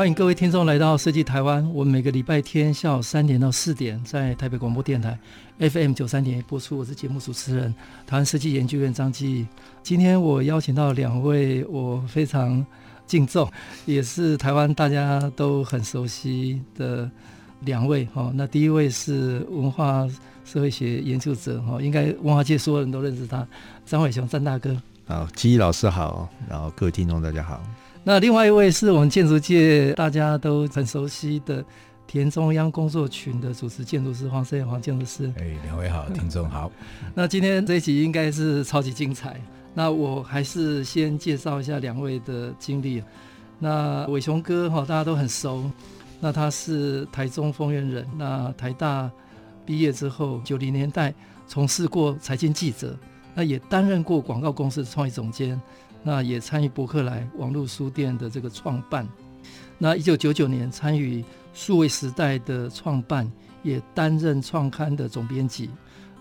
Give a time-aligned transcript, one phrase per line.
[0.00, 1.62] 欢迎各位听众来到设计台湾。
[1.74, 5.18] 我们每个礼拜天下午三点到四点，在台北广播电台
[5.58, 6.78] FM 九三点播出。
[6.78, 7.74] 我是节目主持人，
[8.06, 9.46] 台湾设计研究院张基。
[9.82, 12.64] 今天我邀请到两位我非常
[13.06, 13.46] 敬重，
[13.84, 17.10] 也是台湾大家都很熟悉的
[17.60, 18.06] 两位。
[18.06, 20.08] 哈，那第一位是文化
[20.46, 23.46] 社会学研究者，哈，应该文化界所有人都认识他，
[23.84, 24.74] 张伟雄，张大哥。
[25.04, 27.62] 好，基义老师好，然后各位听众大家好。
[28.02, 31.62] 那另外一位是我们建筑界大家都很熟悉的
[32.06, 35.32] 田中央工作群的主持建筑师黄声远黄建筑师。
[35.38, 36.72] 哎，两位好，听众好。
[37.14, 39.40] 那今天这一集应该是超级精彩。
[39.74, 43.02] 那我还是先介绍一下两位的经历。
[43.58, 45.70] 那伟雄哥哈，大家都很熟。
[46.18, 48.04] 那他是台中丰原人。
[48.16, 49.08] 那台大
[49.64, 51.14] 毕业之后，九零年代
[51.46, 52.96] 从事过财经记者，
[53.34, 55.60] 那也担任过广告公司的创意总监。
[56.02, 59.06] 那也参与博客来网络书店的这个创办，
[59.78, 63.30] 那一九九九年参与数位时代的创办，
[63.62, 65.70] 也担任创刊的总编辑。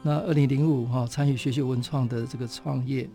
[0.01, 3.09] 那二零零五哈参与学学文创的这个创业，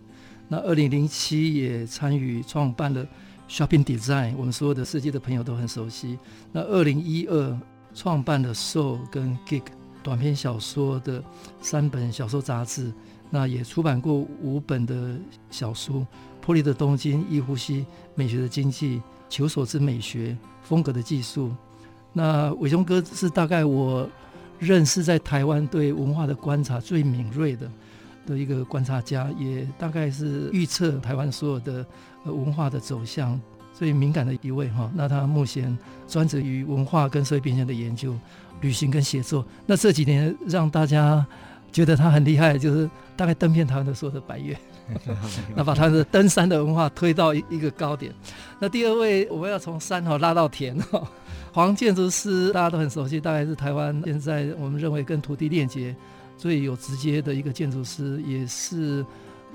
[0.48, 3.06] 那二零零七也参与创办了
[3.48, 6.18] Shopping Design，我们所有的设计的朋友都很熟悉。
[6.52, 7.58] 那二零一二
[7.94, 9.64] 创办了 Soul 跟 Geek
[10.02, 11.22] 短篇小说的
[11.60, 12.92] 三本小说杂志，
[13.30, 15.18] 那也出版过五本的
[15.50, 16.06] 小书。
[16.44, 19.00] 魄力的东京、易呼吸、美学的经济、
[19.30, 21.50] 求索之美学、风格的技术。
[22.12, 24.06] 那伟雄哥是大概我
[24.58, 27.70] 认识在台湾对文化的观察最敏锐的
[28.26, 31.86] 的一个观察家，也大概是预测台湾所有的
[32.24, 33.40] 文化的走向
[33.72, 34.90] 最敏感的一位哈。
[34.94, 38.14] 那他目前专职于文化跟社会变迁的研究、
[38.60, 39.42] 旅行跟写作。
[39.64, 41.26] 那这几年让大家
[41.74, 44.56] 觉得他很厉害，就是大概登遍台湾的所有的百岳。
[45.56, 48.14] 那把他的登山的文化推到一一个高点。
[48.60, 51.02] 那第二位，我们要从山哈拉到田哈。
[51.52, 55.94] 黄建筑师大家都很熟悉，大概是台湾现在我们认为跟土地链接
[56.36, 59.04] 最有直接的一个建筑师，也是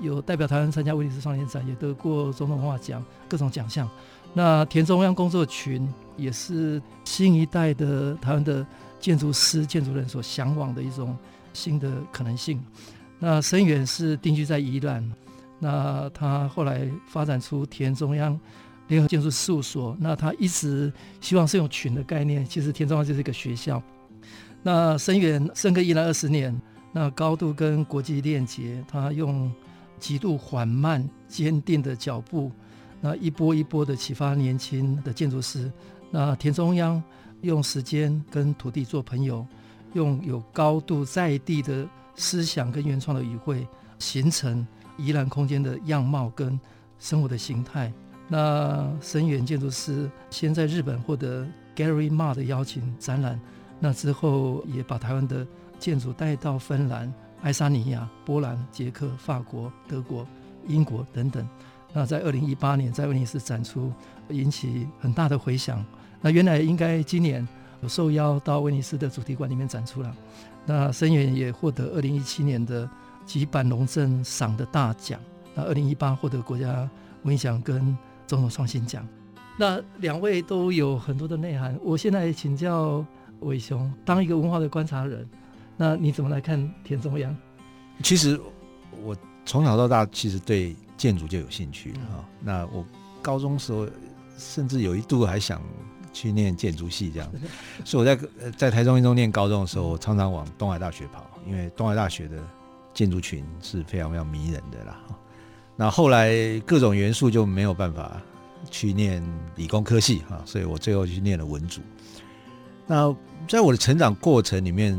[0.00, 3.88] 有代表台湾参加威尼斯双年展，也得过总统文化奖各种奖项。
[4.32, 8.66] 那田中央工作群也是新一代的台湾的
[8.98, 11.16] 建筑师、建筑人所向往的一种
[11.52, 12.62] 新的可能性。
[13.18, 15.10] 那声远是定居在宜兰，
[15.58, 18.38] 那他后来发展出田中央
[18.88, 19.96] 联合建筑事务所。
[20.00, 23.82] 那他一直希望是用群的概念，其实田中央就是一个学校。
[24.62, 26.58] 那声远深耕宜兰二十年，
[26.92, 29.52] 那高度跟国际链接，他用
[29.98, 32.50] 极度缓慢、坚定的脚步，
[33.00, 35.70] 那一波一波的启发年轻的建筑师。
[36.10, 37.02] 那田中央
[37.42, 39.46] 用时间跟土地做朋友，
[39.94, 41.88] 用有高度在地的。
[42.16, 43.66] 思想跟原创的语汇，
[43.98, 44.66] 形成
[44.98, 46.58] 宜兰空间的样貌跟
[46.98, 47.90] 生活的形态。
[48.28, 53.40] 那声远建筑师先在日本获得 Gary Ma 的邀请展览，
[53.78, 55.46] 那之后也把台湾的
[55.78, 60.26] 建筑带到芬兰、爱沙尼亚、波兰、捷克、法国、德国、
[60.66, 61.48] 英国等等。
[61.94, 63.90] 那在二零一八年在威尼斯展出，
[64.28, 65.82] 引起很大的回响。
[66.20, 67.48] 那原来应该今年
[67.80, 70.16] 有受邀到威尼斯的主题馆里面展出了。
[70.66, 72.88] 那声远也获得二零一七年的
[73.24, 75.18] 吉坂龙正赏的大奖。
[75.54, 76.88] 那二零一八获得国家
[77.22, 77.96] 文艺奖跟
[78.26, 79.06] 总统创新奖。
[79.58, 81.78] 那两位都有很多的内涵。
[81.82, 83.04] 我现在请教
[83.40, 85.28] 伟雄，当一个文化的观察人，
[85.76, 87.34] 那你怎么来看田中央？
[88.02, 88.40] 其实
[89.02, 92.84] 我从小到大其实对建筑就有兴趣啊、那我
[93.20, 93.86] 高中时候
[94.38, 95.60] 甚至有一度还想。
[96.12, 97.30] 去念建筑系这样，
[97.84, 102.36] 所以我在在台中一中念高中的时候，我常常往东海大学跑，因为东海大学的
[102.92, 105.00] 建筑群是非常非常迷人的啦。
[105.76, 108.20] 那后来各种元素就没有办法
[108.70, 109.22] 去念
[109.54, 111.80] 理工科系啊，所以我最后去念了文组。
[112.86, 113.14] 那
[113.48, 114.98] 在我的成长过程里面，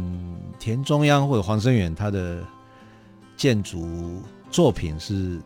[0.60, 2.42] 田中央或者黄生远他的
[3.36, 5.40] 建筑作品是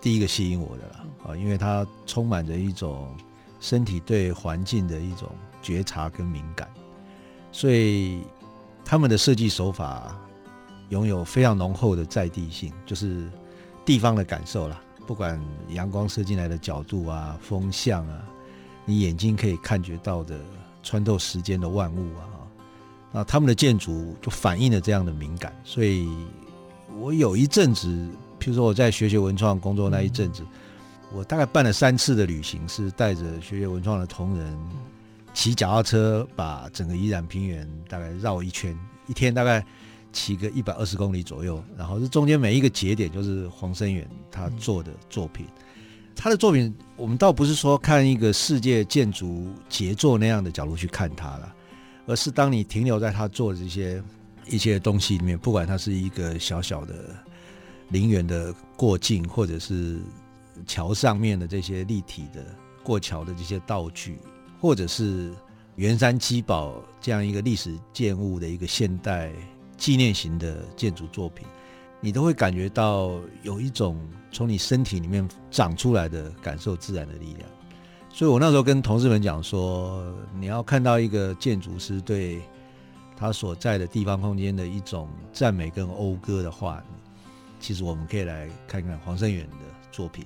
[0.00, 3.14] 第一个吸引我的啦啊，因为它充满着一种。
[3.60, 5.28] 身体对环境的一种
[5.62, 6.68] 觉察跟敏感，
[7.52, 8.22] 所以
[8.84, 10.18] 他们的设计手法
[10.88, 13.30] 拥有非常浓厚的在地性，就是
[13.84, 14.80] 地方的感受啦。
[15.06, 18.22] 不管阳光射进来的角度啊、风向啊，
[18.84, 20.38] 你眼睛可以看觉到的
[20.82, 22.24] 穿透时间的万物啊，
[23.12, 25.54] 那他们的建筑就反映了这样的敏感。
[25.64, 26.08] 所以
[26.98, 27.88] 我有一阵子，
[28.38, 30.44] 譬如说我在学学文创工作那一阵子，
[31.12, 34.58] 我大概办了三次的旅行，是带着学学文创的同仁
[35.34, 39.64] 骑脚踏车，把整个宜兰平原大概绕一圈，一天大概
[40.12, 45.46] 骑个一百二十公里左右，然后这中间每一个节点就是黄生远他做的作品。
[46.16, 51.54] 他的作品，我们倒不是说看一个世界建筑杰作那样的角度去看他了，
[52.06, 54.02] 而是当你停留在他做的这些
[54.46, 56.94] 一些东西里面，不管它是一个小小的
[57.88, 59.98] 陵园的过境，或者是
[60.66, 62.44] 桥上面的这些立体的
[62.82, 64.18] 过桥的这些道具，
[64.60, 65.32] 或者是
[65.76, 69.32] 圆山七堡这样一个历史建物的一个现代
[69.76, 71.46] 纪念型的建筑作品。
[72.02, 74.00] 你都会感觉到有一种
[74.32, 77.46] 从你身体里面长出来的感受自然的力量，
[78.08, 80.02] 所以我那时候跟同事们讲说，
[80.38, 82.40] 你要看到一个建筑师对
[83.18, 86.82] 他所在的地方空间的一种赞美跟讴歌的话，
[87.60, 89.56] 其实我们可以来看看黄声远的
[89.92, 90.24] 作品。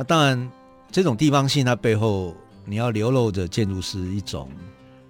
[0.00, 0.50] 那当然，
[0.90, 4.50] 这种地方性它背后你要流露着建筑师一种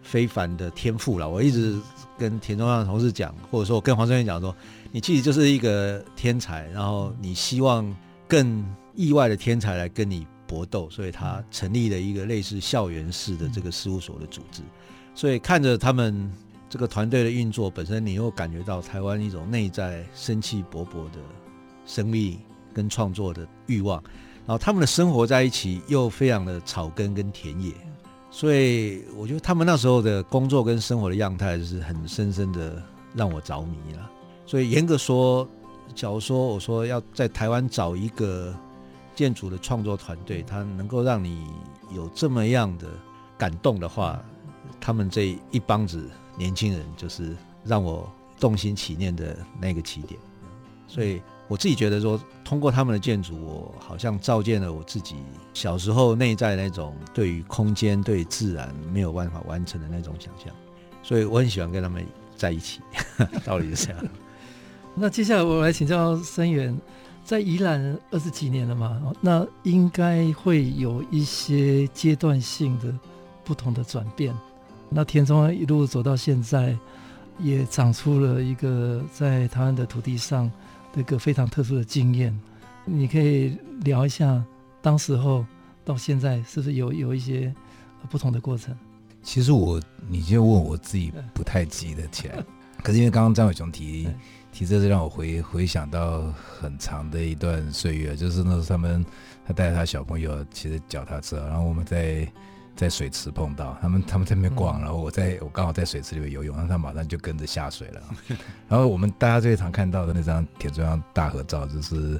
[0.03, 1.29] 非凡的天赋了。
[1.31, 1.79] 我一直
[2.19, 4.53] 跟田中央的同事讲，或者说我跟黄声远讲说。
[4.91, 7.97] 你其实就是一个天才，然后你希望
[8.27, 8.67] 更
[8.97, 14.61] 意外的天才来跟你搏斗，所以他成立了一个类似校园式的这个事务所的组织。
[15.15, 16.29] 所以看着他们
[16.69, 21.21] 这个团队的运作，本身你又感觉到台湾一种内在生气勃勃的
[21.87, 22.37] 生命
[22.75, 24.03] 跟创作的欲望，
[24.51, 27.73] 然后他们的生活在一起又非常的草根跟田野，
[28.33, 32.83] 所以我觉得他们那时候的工作跟生活的样态是很深深的
[33.15, 34.11] 让我着迷了。
[34.45, 35.49] 所以严格说，
[35.95, 38.53] 假如说我说要在台湾找一个
[39.15, 41.47] 建筑的创作团队，他能够让你
[41.95, 42.89] 有这么样的
[43.39, 44.21] 感动的话，
[44.81, 50.21] 他们这一帮子年轻人就是让我动心起念的那个起点。
[50.91, 55.15] 所以我自己觉得说，通过他们的建筑，我好像照见了我自己
[55.55, 60.53] 小时候内在那种对于空间、对自然没有办法完成的那种想象。
[61.01, 62.05] 所以我很喜欢跟他们
[62.37, 62.81] 在一起，
[63.47, 64.05] 道理是这样。
[64.97, 66.77] 那接下来我来请教声远，
[67.25, 72.93] 在宜兰二十几年了嘛，那应该会有一些阶段性的
[73.45, 74.37] 不同的转变。
[74.89, 76.77] 那田中一路走到现在，
[77.39, 80.51] 也长出了一个在台湾的土地上
[80.93, 82.39] 的一个非常特殊的经验。
[82.85, 84.43] 你可以聊一下
[84.81, 85.45] 当时候
[85.85, 87.55] 到现在是不是有有一些
[88.09, 88.77] 不同的过程？
[89.23, 92.43] 其实我，你就问我自己不太记得起来，
[92.83, 94.09] 可是因为刚刚张伟雄提。
[94.53, 99.07] 其实这让我回回想到很长的一段岁月，就是那时候他们
[99.47, 102.27] 他带着他小朋友骑着脚踏车，然后我们在
[102.81, 108.03] 在水池碰到他们，他们在那边逛，然后我在我刚好在水池里面游泳，然后他马上就跟着下水了。
[108.69, 112.19] 然后我们大家最常看到的那张铁中央大合照，就是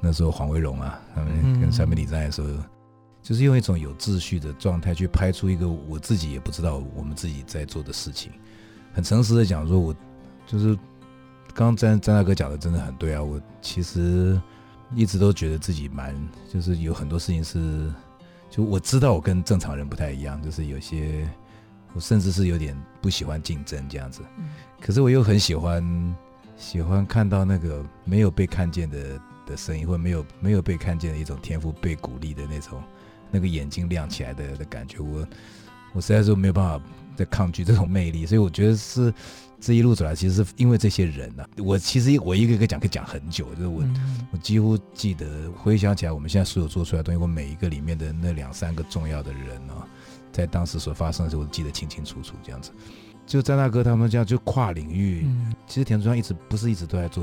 [0.00, 2.48] 那时候黄维荣啊，他们跟三美里在的时候，
[3.22, 8.32] 就是用一种有秩序的状态去拍出一个我自己也不知道我们自己在做的事情。
[8.92, 9.94] 很诚实的讲，说我
[10.46, 10.76] 就是。
[11.52, 13.20] 刚刚詹詹大哥讲的真的很对啊！
[13.20, 14.40] 我其实
[14.94, 16.14] 一直都觉得自己蛮，
[16.48, 17.92] 就是有很多事情是，
[18.50, 21.28] 就我知道我跟正常人不太一样，就是有些
[21.94, 24.22] 我甚至是有点不喜欢竞争这样子，
[24.80, 26.16] 可是我又很喜欢
[26.56, 32.82] 喜欢看到那个没有被看见的的声音，或没有没有被看见的一种天赋被鼓励的那种
[33.30, 35.26] 那个眼睛亮起来的的感觉，我
[35.92, 36.84] 我实在是没有办法
[37.20, 39.12] 再抗拒这种魅力，所以我觉得是。
[39.62, 41.48] 这一路走来，其实是因为这些人呢、啊。
[41.58, 43.46] 我其实我一个一个讲，可以讲很久。
[43.56, 43.84] 就是我，
[44.32, 49.86] 我几乎记得回想起来，我们现在所有做出来的东西，我每一个里面的那两三个重要的人呢、啊，
[50.32, 52.32] 在当时所发生的时候，我记得清清楚楚。
[52.42, 52.70] 这样子，
[53.26, 55.28] 就张大哥他们这样就跨领域。
[55.66, 57.22] 其实田中央一直不是一直都在做。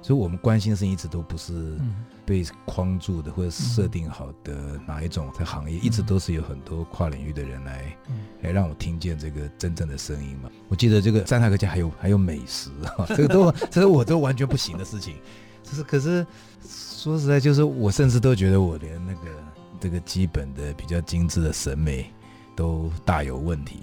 [0.00, 1.76] 所以我们关心的事情一直都不是
[2.24, 7.96] 被框住的，或者设定好的哪一种的行业，一直都是有很多跨领域的人来
[8.42, 10.48] 来让我听见这个真正的声音嘛。
[10.68, 12.70] 我记得这个三大哥家还有还有美食，
[13.08, 15.16] 这个都这是我都完全不行的事情。
[15.64, 16.24] 就是可是
[16.64, 19.20] 说实在，就是我甚至都觉得我连那个
[19.80, 22.10] 这个基本的比较精致的审美
[22.54, 23.80] 都大有问题。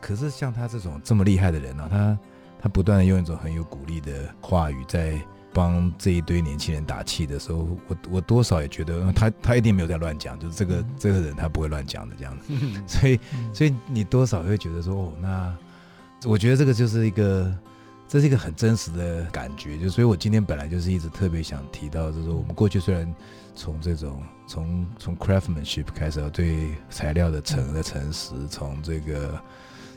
[0.00, 2.18] 可是像他这种这么厉害的人呢，他
[2.62, 5.20] 他不断的用一种很有鼓励的话语在。
[5.56, 12.52] 帮这一堆年轻人打气的时候，我我多少也觉得他他一定没有在乱讲，就是这个这个人他不会乱讲的这样子，
[12.86, 13.18] 所以
[13.54, 15.56] 所以你多少会觉得说哦，那
[16.26, 17.50] 我觉得这个就是一个
[18.06, 19.78] 这是一个很真实的感觉。
[19.78, 23.14] 就所以，我今天本来就是一直特别想提到，就是我们过去虽然
[23.54, 29.40] 从这种从从 craftsmanship 开始，对材料的诚的诚实，从这个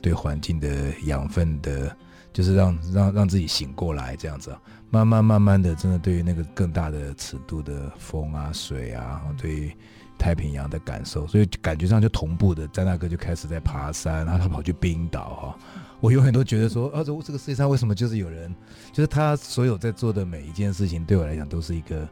[0.01, 1.94] 对环境的养分的，
[2.32, 4.56] 就是让让让自己醒过来这样子，
[4.89, 9.72] 慢慢慢慢的，真的对于那个更大的尺度的风啊、水啊，对于。
[10.19, 15.58] 太平洋的感受，所以感觉上就同步的，詹大哥就开始在爬山，然后他跑去冰岛哈。
[16.01, 18.53] 我永远都觉得说，啊，这这个世界上为什么就是有人，
[18.91, 22.10] 就是他所有在做的每一件事情，对我来讲都是一个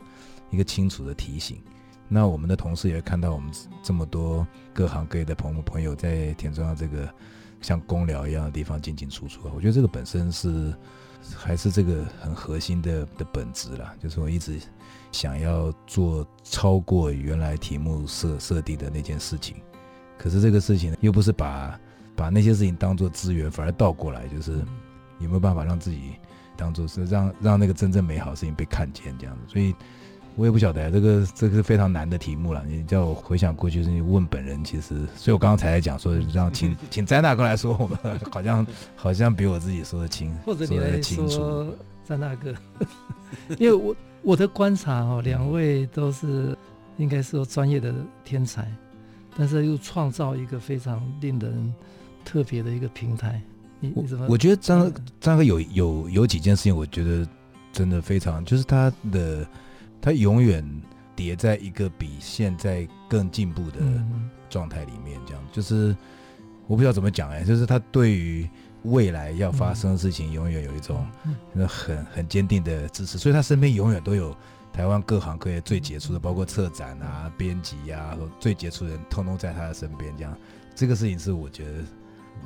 [0.52, 1.58] 一个清楚的提醒。
[2.08, 3.52] 那我们的同事也看到我们
[3.84, 7.14] 这么多各行各业的朋友朋友在田中央这个
[7.60, 10.74] 像公聊一样的地方进进出出，我觉得这个本身是
[11.36, 14.60] 还是这个很核心的的本质啦，就是我一直。
[15.10, 19.56] 想要做超过原来题目设设定的那件事情，
[20.18, 21.80] 可是这个事情又不是把
[22.14, 24.52] 把那些事情当做资源，反而倒过来，就是
[25.20, 26.16] 有没有办法让自己
[26.58, 29.42] 当做是让让那个真正美好的事情被看见这样子。
[29.48, 29.74] 所以
[30.38, 32.64] 我也不晓得这个这个是非常难的题目了。
[32.66, 38.66] 你叫我回想过去，是你问本人，其实所以我刚刚才在讲说让请 请詹大哥来说，我们好像
[38.96, 41.68] 好像比我自己说的清，或者你来说
[42.06, 42.54] 詹大哥，
[43.60, 43.94] 因为我。
[44.24, 46.58] 我的观察哦，两位都是
[46.98, 47.94] 应该说专业的
[48.26, 48.70] 天才，
[49.38, 51.74] 但是又创造一个非常令人
[52.26, 53.42] 特别的一个平台。
[53.80, 54.26] 你你怎么？
[54.28, 54.92] 我觉得张
[55.22, 57.26] 张哥有有有几件事情，我觉得
[57.72, 59.48] 真的非常，就是他的
[60.02, 60.64] 他永远
[61.16, 63.80] 叠在一个比现在更进步的
[64.50, 65.96] 状态里面，这样就是
[66.68, 68.50] 我不知道怎么讲哎，就是他对于。
[68.84, 71.06] 未来要发生的事情，永远有一种
[71.68, 74.34] 很很坚定的支持，所以他身边永远都有
[74.72, 80.16] 台湾各行各业最杰出的，包括策展啊、编辑啊，最杰出的人，通通在他的身边。
[80.16, 80.38] 这样，
[80.74, 81.72] 这个事情是我觉得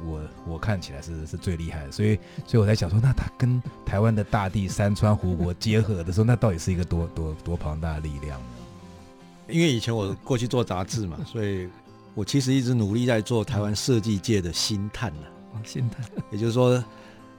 [0.05, 1.91] 我我看起来是是最厉害的。
[1.91, 2.15] 所以，
[2.47, 8.45] 所以我在想说，那他跟台湾的大地、山川、湖泊结合的时候，那到底是一个多多多庞大的力量呢？
[9.49, 11.67] 因为以前我过去做杂志嘛， 所以
[12.13, 15.27] 我其实一直努力在做台湾设计界的星探呢。
[15.65, 16.81] 心探， 也就是说，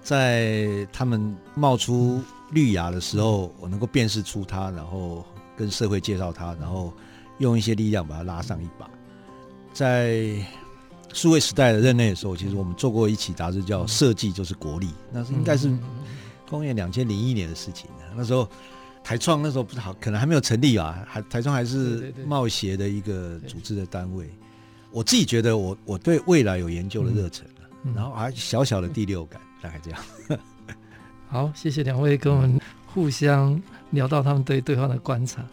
[0.03, 5.25] 在他们冒出绿芽的时候，我能够辨识出它，然后
[5.57, 6.93] 跟社会介绍它，然后
[7.39, 8.91] 用一些力量把它拉上一把。
[9.73, 10.37] 在
[11.13, 15.73] 数位时代的任内的时候，其实我们做过一期杂志叫《设计就是国力》，那是应该是
[16.49, 17.89] 公元两千零一年的事情。
[18.15, 18.49] 那时候
[19.05, 24.29] 台创那时候不是好，可能还没有成立啊，还台创还是贸协的一个组织的单位。
[24.91, 27.47] 我自己觉得我，我我对未来有研究的热忱。
[27.97, 30.01] 然后还小小的第六感，大概这样。
[31.29, 35.45] 好，谢谢两位跟我们互相聊到他们对对方的观察。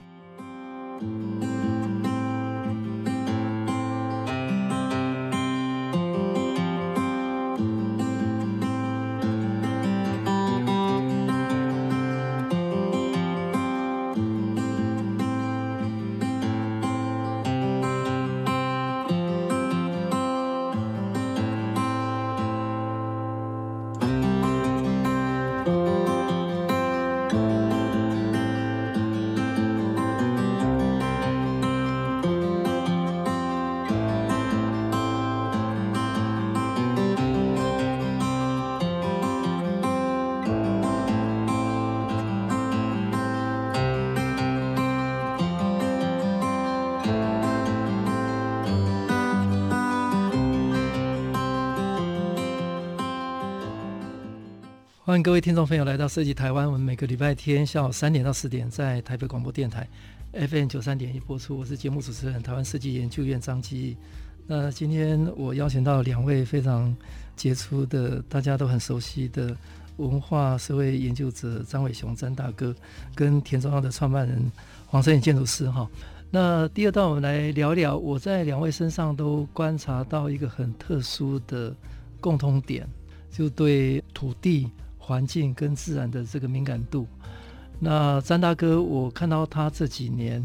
[55.24, 56.66] 各位听众朋友来到设计台湾。
[56.66, 59.86] 我们每个礼拜天下午三点到四点在台北广播电台
[60.32, 61.58] FM 九三点一播出。
[61.58, 63.98] 我是节目主持人台湾设计研究院张基。
[64.48, 66.96] 那今天我邀请到两位非常
[67.36, 69.54] 杰出的、大家都很熟悉的
[69.98, 72.74] 文化社会研究者张伟雄张大哥，
[73.14, 74.50] 跟田中央的创办人
[74.86, 75.90] 黄声远建筑师哈。
[76.32, 81.76] 那第二段我们来聊聊，我在两位身上都观察到一个很特殊的
[82.22, 82.88] 共通点，
[83.32, 84.70] 就对土地。
[85.10, 87.08] 环境跟自然的这个敏感度，
[87.80, 90.40] 那詹大哥，我看到他这几年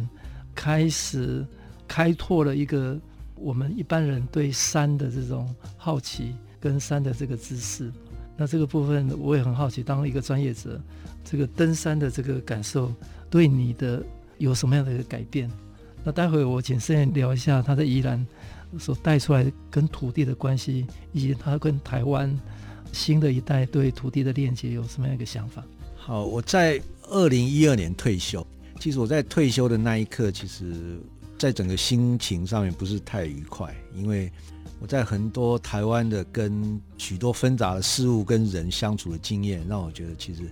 [0.55, 1.47] 开始
[1.87, 2.99] 开拓了一个
[3.35, 7.93] 我们一般人对山的这种好奇跟山的这个知识。
[8.39, 10.81] 那这个部分我也很好奇，当一个专业者，
[11.23, 12.91] 这个登山的这个感受
[13.29, 14.03] 对你的
[14.39, 15.51] 有什么样的一个改变？
[16.03, 18.27] 那待会我请声远聊一下他在宜兰
[18.79, 22.35] 所带出来跟土地的关系，以及他跟台湾。
[22.95, 25.63] 新的一代对土地的链接有什么样一个想法？
[25.97, 28.47] 好，我在二零一二年退休。
[28.81, 30.99] 其实我在退休的那一刻，其实
[31.39, 34.31] 在整个心情上面不是太愉快，因为
[34.81, 40.43] 我在很多台湾的跟许多纷杂的事物跟人相处的经验，让我觉得其实，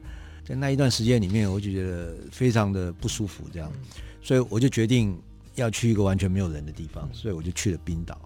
[0.45, 3.71] 在那一段时间里面，我就觉得非常的不舒服，这样，
[4.23, 5.19] 所以我就决定
[5.57, 8.19] 要去一个完全没有人的地方，所以我就去了冰岛。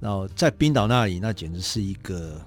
[0.00, 2.40] 然后在冰岛那里，那简直是一个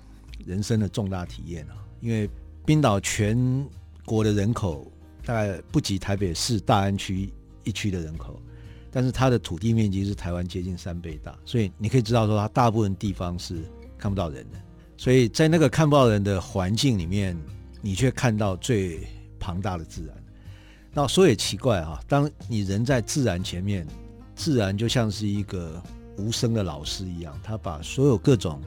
[0.46, 1.76] 人生的重大体验啊！
[2.02, 2.30] 因为
[2.66, 3.68] 冰岛全
[4.06, 4.92] 国的人口
[5.24, 7.30] 大概不及台北市大安区
[7.64, 8.40] 一区的人口。
[8.92, 13.62] 但是它的土地面积是台湾接近三倍大，所以你可以知道说，它大部分地方是
[13.98, 14.58] 看不到人的。
[14.96, 17.38] 所以在那个看不到人的环境里面，
[17.82, 19.06] 你却看到最
[19.38, 20.16] 庞大的自然。
[20.94, 23.86] 那说也奇怪啊，当你人在自然前面，
[24.34, 25.84] 自然就像是一个
[26.16, 28.62] 无声的老师一样，他把所有各种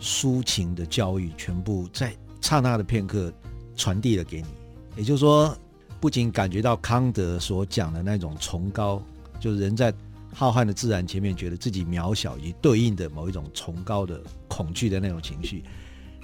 [0.00, 3.32] 抒情的教育全部在刹那的片刻
[3.76, 4.48] 传递了给你。
[4.96, 5.56] 也就是说，
[6.00, 9.02] 不仅感觉到康德所讲的那种崇高。
[9.38, 9.92] 就是人在
[10.32, 15.62] 浩瀚的自然前面，觉得自己渺小，以及对应的某一种崇高的恐惧的那种情绪。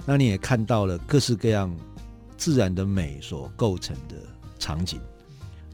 [0.05, 1.75] 那你也看到了各式各样
[2.37, 4.15] 自然的美所构成的
[4.57, 4.99] 场景。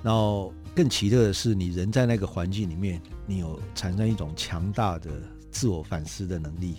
[0.03, 5.09] 然后更奇特的是，你人在那个环境里面，你有产生一种强大的
[5.49, 6.75] 自我反思的能力。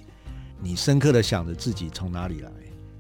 [0.62, 2.50] 你深刻的想着自己从哪里来，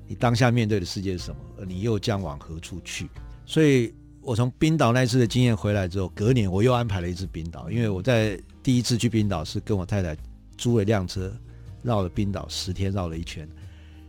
[0.06, 3.08] 你当下面对的世界是什么，你又将往何处去。
[3.46, 3.94] 所以。
[4.22, 10.14] 我从冰岛那次的经验回来之后，隔年我又安排了一次冰岛，因为我在第一次去冰岛是跟我太太
[10.58, 11.34] 租了一辆车，
[11.82, 13.48] 绕了冰岛十天，绕了一圈。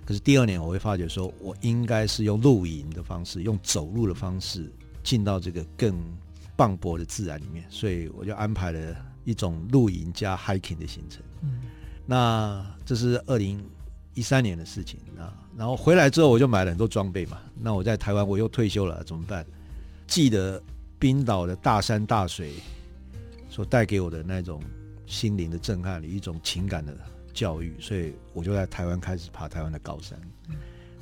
[0.05, 4.70] 可是第二年我会发觉说，我应该是用露营的方式，用走路的方式
[5.01, 5.98] 进到这个更
[6.58, 11.24] 磅礴的自然里面，所以我就安排了一种露营加 hiking 的行程。
[12.05, 13.63] 那这是二零
[14.13, 15.34] 一三年的事情啊。
[15.58, 17.39] 然后回来之后，我就买了很多装备嘛。
[17.60, 19.46] 那我在台湾我又退休了，怎么办？
[20.08, 20.62] 记得
[20.98, 22.53] 冰岛的大山大水
[23.50, 24.62] 所带给我的那种
[25.05, 26.96] 心灵的震撼，一种情感的
[27.34, 30.20] 教育，所以我就在台湾开始爬台湾的高山。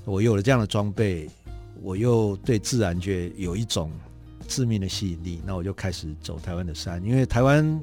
[0.06, 1.30] 我有了这样的装备，
[1.82, 3.92] 我又对自然界有一种
[4.48, 7.04] 致命的吸引力，那我就开始走台湾的山。
[7.04, 7.80] 因为台湾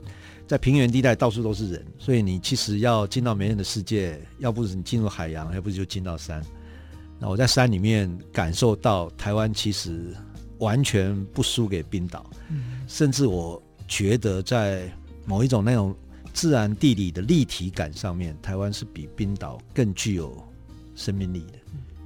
[0.46, 6.42] 在平原地带到处都是人，所以你其实要进到没人的世界，要不是你进入海洋，要不就进到山。
[7.18, 10.14] 那我在山里面感受到台湾其实。
[10.58, 12.30] 完全不输给冰岛，
[12.88, 14.90] 甚至我觉得在
[15.26, 15.94] 某一种那种
[16.32, 20.34] 自然地理的立体感上面，台湾是比冰岛更具有
[20.94, 21.58] 生命力的。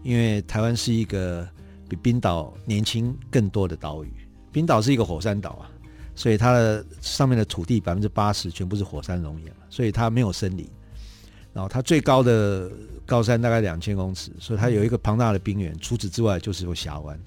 [0.02, 1.48] 因为台湾是一个
[1.88, 4.12] 比冰岛年轻更多的岛屿，
[4.50, 5.70] 冰岛是一个火山岛啊，
[6.14, 10.68] 所以它的上面的土地百分之八十全部是火山熔岩，所以它没有森林。
[11.52, 12.70] 然后它最高的
[13.04, 15.76] 高山大概两千公尺，所以它有一个庞大的冰原。
[15.80, 17.18] 除此之外，就是有峡湾。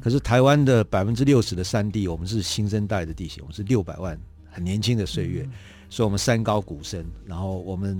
[0.00, 4.16] 可是台湾的百分之六十的山地，我们是新生代的地形，我们是六百万
[4.50, 5.48] 很年轻的岁月，
[5.90, 7.04] 所以我们山高谷深。
[7.26, 7.98] 然后我们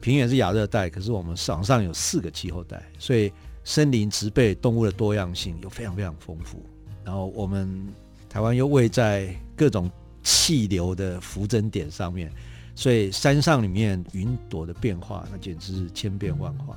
[0.00, 3.32] 平原是亚热带，可是我们场上有四个气候带，所以
[3.64, 6.62] 森林植被动物的多样性又非常非常丰富。
[7.04, 7.92] 然后我们
[8.34, 9.88] 台湾又位在各种
[10.24, 12.32] 气流的浮针点上面。
[12.74, 16.76] 所以山上里面云朵的变化，那简直是千变万化。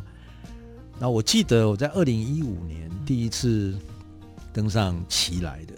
[1.00, 3.76] 那我记得我在二零一五年第一次
[4.54, 5.74] 登上奇莱的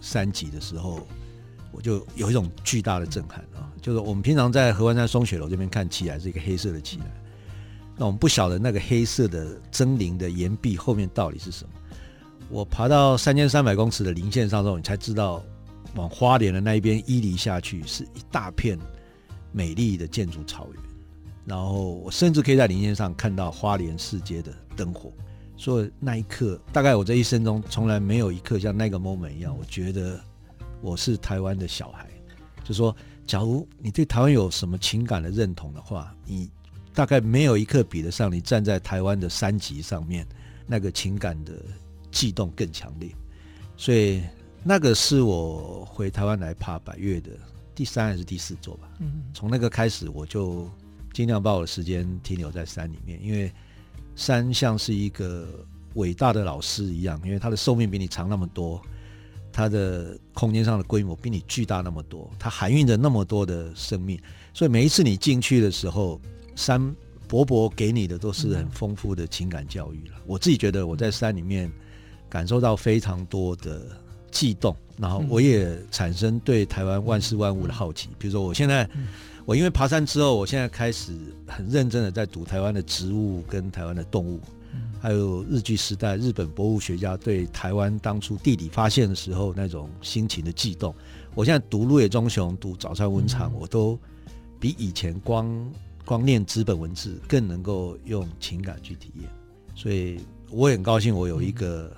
[0.00, 1.04] 山脊的时候，
[1.72, 3.66] 我就有一种巨大的震撼啊！
[3.82, 7.06] 就是我们平常在合欢山松雪楼这边看奇莱是一个黑色的奇莱，
[7.96, 11.70] 那我们不晓得那个黑色的狰狞的岩壁后面到底是什么。
[12.50, 15.42] 我爬到三千三百公尺的零线上之后，你才知道
[15.94, 18.78] 往花莲的那一边伊犁下去是一大片。
[19.56, 20.82] 美丽的建筑草原，
[21.46, 25.12] 然后我甚至可以在林线上看到花莲市街的灯火。
[25.56, 30.20] 所以那一刻，大概我这一生中从来没有一刻像那个 moment 一样，我觉得
[30.80, 32.08] 我是台湾的小孩。
[32.64, 32.92] 就说，
[33.28, 36.50] 假如你对台湾有什么情感的认同的话，你
[36.92, 40.26] 大概没有一刻比得上你站在台湾的山脊上面
[40.66, 41.52] 那个情感的
[42.14, 43.10] 悸动更强烈。
[43.76, 44.22] 所以
[44.62, 47.30] 那个是我回台湾来爬百越的。
[47.74, 48.88] 第三还是第四座吧。
[49.00, 50.70] 嗯，从那个开始，我就
[51.12, 53.52] 尽量把我的时间停留在山里面，因为
[54.14, 55.48] 山像是一个
[55.94, 58.80] 伟大的老师一样，因为它的寿命比你长那么多，
[59.52, 64.16] 它的空间上的规模比你巨大那么多，它含蕴着那么多的生命，
[64.52, 66.20] 所以每一次你进去的时候，
[66.54, 66.94] 山
[67.26, 70.14] 伯伯给你的都是很丰富的情感教育了。
[70.26, 71.68] 我自己觉得我在山里面
[72.34, 73.80] 感受到非常多的
[74.32, 74.74] 悸动。
[74.98, 78.88] 然后我也产生对台湾万事万物的好奇，比如说我现在，
[79.44, 81.12] 我因为爬山之后，我现在开始
[81.46, 84.40] 很认真的在读台湾的植物跟台湾的动物，
[85.00, 90.92] 还有日据时代日本博物学家对台湾当初地理发现的时候那种心情的悸动。
[91.36, 93.96] 我现在读鹿野忠雄、读早川文场，我都
[94.58, 95.72] 比以前光
[96.04, 99.28] 光念纸本文字，更能够用情感去体验。
[99.74, 100.20] 所以
[100.50, 101.90] 我也很高兴，我有一个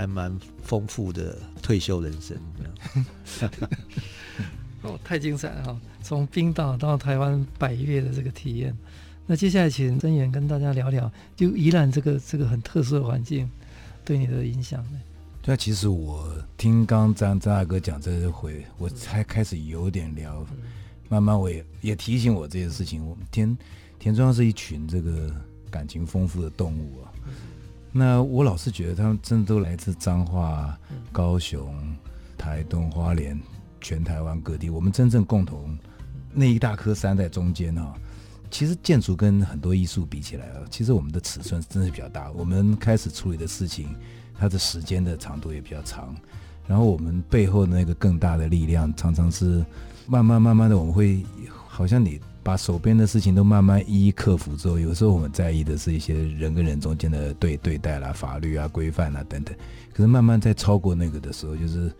[0.00, 2.36] 还蛮丰富的退休人生。
[4.82, 5.80] 哦，太精彩了哈！
[6.02, 8.74] 从冰岛到台湾百越的这个体验。
[9.26, 13.46] 那接下来请曾远跟大家聊聊，就宜兰这个这个很特殊的环境
[14.02, 14.98] 对你的影响呢？
[15.42, 20.46] 对啊，其实我听刚张张大哥讲这个回，我才开始有点聊。
[21.10, 23.06] 慢慢我也也提醒我这件事情。
[23.06, 23.58] 我们田
[23.98, 25.30] 田庄是一群这个
[25.70, 27.09] 感情丰富的动物啊。
[27.92, 30.78] 那我老是觉得他们真的都来自彰化、
[31.12, 31.74] 高雄、
[32.36, 33.40] 台东、花莲。
[33.82, 35.74] 全台湾各地，我们真正共同
[36.34, 37.94] 那一大颗山在中间啊。
[38.50, 42.30] 其实建筑跟很多艺术比起来啊，其实我们的尺寸真是比较大。
[42.32, 43.88] 我们开始处理的事情，
[44.38, 46.14] 它的时间的长度也比较长。
[46.66, 49.64] 然后我们背后的那个更大的力量，常常是
[50.06, 51.24] 慢慢慢慢的，我们会
[51.66, 52.20] 好像你
[52.50, 59.54] 把手边的事情都慢慢一一克服之后，有时候我们在意的是一些人跟人中间的对对待啦、法律啊、规范啊等等。
[59.92, 61.92] 可是慢慢在超过那个的时候，就是。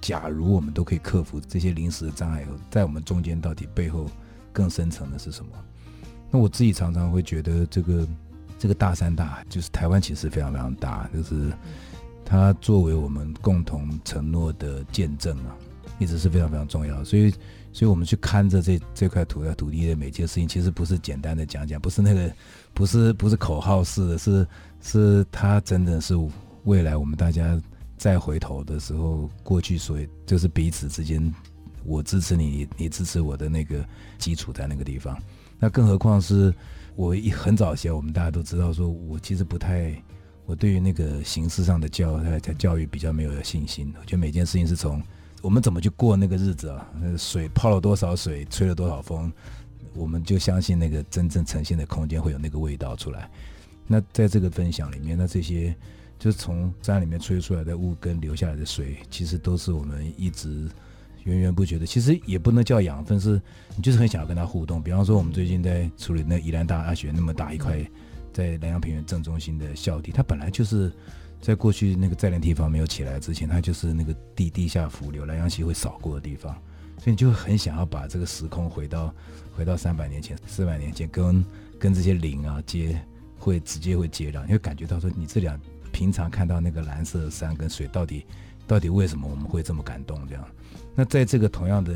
[0.00, 4.06] 假如我们都可以克服这些临时的障碍后，在我们中间到底背后
[4.52, 5.50] 更深层的是什么？
[6.30, 8.08] 那我自己常常会觉得，这个
[8.60, 11.50] 这个大山大海，就是台湾其实非常非常大，就是
[12.24, 15.50] 它作为我们共同承诺的见证啊，
[15.98, 17.02] 一直是非常非常重要。
[17.02, 17.34] 所以，
[17.72, 22.32] 所以我们去看着这这块土的土地的每件事情，其实不是简单的讲讲，不是那个，
[22.74, 24.46] 不是不是口号式的，是
[24.80, 26.14] 是它真的是
[26.64, 27.60] 未来我们大家。
[28.00, 31.34] 再回头的时候，过去所以就是彼此之间，
[31.84, 33.84] 我支持你，你支持我的那个
[34.18, 35.20] 基础在那个地方。
[35.58, 36.54] 那更何况是
[36.94, 40.00] 我一很早些，我们大家都知道，说我其实不太，
[40.46, 43.92] 我对于那个形式上的教教教育比较没有信心。
[43.98, 45.02] 我觉得每件事情是从
[45.42, 49.32] 我们怎么去过那个日子啊，那水泡了多少水，吹了多少风，
[49.94, 53.30] 我们就相信那个真正呈现的空间会有那个味道出来。
[53.86, 55.74] 那在这个分享里面，那这些。
[56.20, 60.68] 就是从山里面吹出来的雾跟流下来的水，其实都是我们一直
[61.22, 61.86] 源源不绝的。
[61.86, 63.40] 其实也不能叫养分，是
[63.76, 64.82] 你就是很想要跟它互动。
[64.82, 67.88] 比方说，我们最近在处理那宜兰大学那么大一块，
[68.32, 70.90] 在兰阳平原正中心的校地，它本来就是
[71.40, 76.52] 在过去那个载联堤防没有起来之前，它就是那个地地下伏流兰阳溪会扫过的地方，
[76.98, 79.14] 所以你就很想要把这个时空回到
[79.56, 81.44] 回到三百年前、四百年前，跟
[81.78, 83.00] 跟这些灵啊接
[83.38, 85.58] 会直接会接壤，你会感觉到说你这两。
[85.90, 88.24] 平常看到那个蓝色的山跟水，到底
[88.68, 90.20] 到底为什么我们会这么感动？
[90.28, 90.44] 这样，
[90.94, 91.94] 那在这个同样的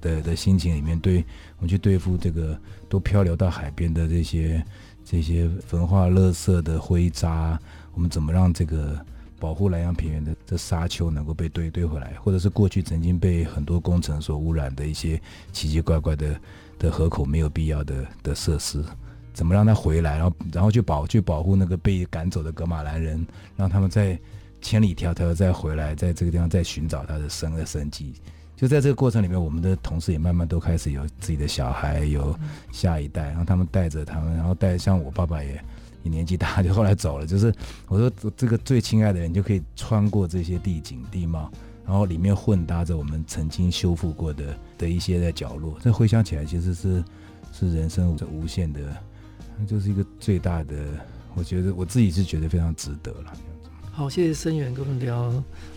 [0.00, 1.24] 的的心情里面，对
[1.56, 4.62] 我们去对付这个都漂流到海边的这些
[5.04, 7.58] 这些焚化垃圾的灰渣，
[7.98, 8.96] 我们怎么让这个
[9.40, 12.12] 保护兰阳平原的这沙丘能够被堆堆回来？
[12.22, 15.20] 或者是过去曾经被很多工程所污染的一些
[15.52, 16.40] 奇奇怪怪的
[16.78, 18.84] 的河口没有必要的的设施？
[19.34, 24.16] 怎么让他回来，然后然后去保去保护那个被赶走的格马兰人，让他们再
[24.62, 28.14] 千里迢迢再回来，在这个地方再寻找他的生的生计。
[28.54, 32.32] 就在这个过程里面，我们的同事也慢慢都开始有自己的小孩，有
[32.70, 35.60] 下一代，然后他们带着他们，然后带像我爸爸也
[36.08, 37.26] 年纪大，就后来走了。
[37.28, 37.54] 就是
[37.86, 41.50] 我说这个最亲爱的人，就可以穿过这些地景地貌，
[41.86, 45.76] 然后里面混搭着我们曾经修复过的的一些在角落。
[45.82, 47.04] 这回想起来，其实是
[47.52, 48.80] 是人生无限的。
[49.66, 50.76] 就是一个最大的，
[51.34, 53.32] 我觉得我自己是觉得非常值得了。
[53.90, 55.34] 好，谢谢曾源跟我们聊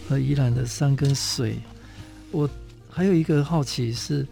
[0.07, 1.57] 和宜兰的山跟水。
[2.29, 2.47] 我
[2.87, 4.23] 还有一个好奇是，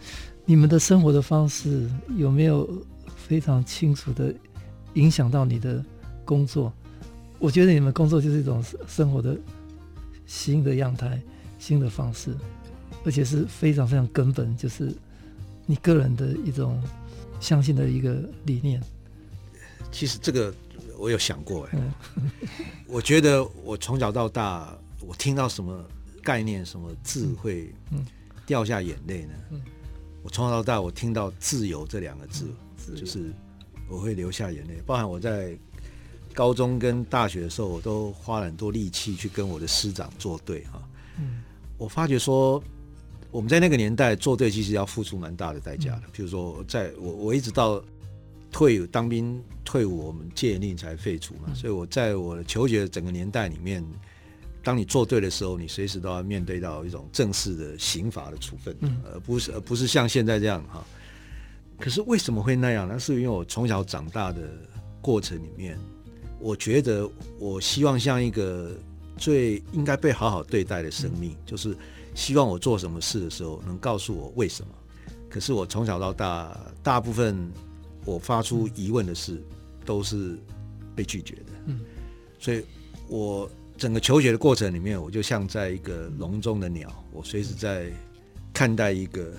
[0.45, 2.69] 你们的生活的方式有没有
[3.15, 4.31] 非常清楚的
[4.99, 5.83] 影响到你的
[6.25, 6.71] 工作？
[7.39, 9.37] 我觉得你们工作就是一种生活的
[10.27, 11.19] 新的样态、
[11.57, 12.35] 新的方式，
[13.05, 14.93] 而且是非常非常根本，就是
[15.65, 16.83] 你个人的一种
[17.39, 18.81] 相信的一个理念。
[19.91, 20.53] 其实这个
[20.97, 21.79] 我有想过哎，
[22.85, 25.83] 我觉得我从小到大，我听到什么
[26.21, 27.73] 概念、什么字会
[28.45, 29.33] 掉下眼泪呢？
[30.21, 32.53] 我从小到大，我听到“自由”这两个字，
[32.95, 33.31] 就是
[33.89, 34.81] 我会流下眼泪。
[34.85, 35.57] 包含我在
[36.33, 40.81] 高中跟大学的时候，我都花了很多力气去跟我的师长作对哈。
[41.77, 42.63] 我发觉说，
[43.31, 46.03] 我们在那个年代作对，其实要付出蛮大的代价的。
[46.13, 47.83] 比如说，在我我一直到。
[48.51, 53.85] 退伍当兵退伍，我们戒严令才废除嘛，所以我在我的求学整个年代里面，
[54.63, 58.75] 当你做对的时候，你随时都要面对到一种正式的刑罚的处分，
[59.05, 60.83] 而不是而不是像现在这样哈。
[61.79, 62.99] 可是为什么会那样呢？
[62.99, 64.41] 是因为我从小长大的
[65.01, 65.79] 过程里面，
[66.39, 68.71] 我觉得我希望像一个
[69.17, 71.75] 最应该被好好对待的生命，就是
[72.13, 74.71] 希望我做什么事的时候能告诉我为什么。
[75.29, 77.51] 可是我从小到大，大部分。
[78.05, 79.43] 我发出疑问的事，
[79.85, 80.39] 都是
[80.95, 81.51] 被拒绝的。
[81.65, 81.81] 嗯，
[82.39, 82.63] 所以
[83.07, 87.91] 我整个求学的过程里面，我就像在一个笼中的鸟，我随时在
[88.51, 89.33] 看待一个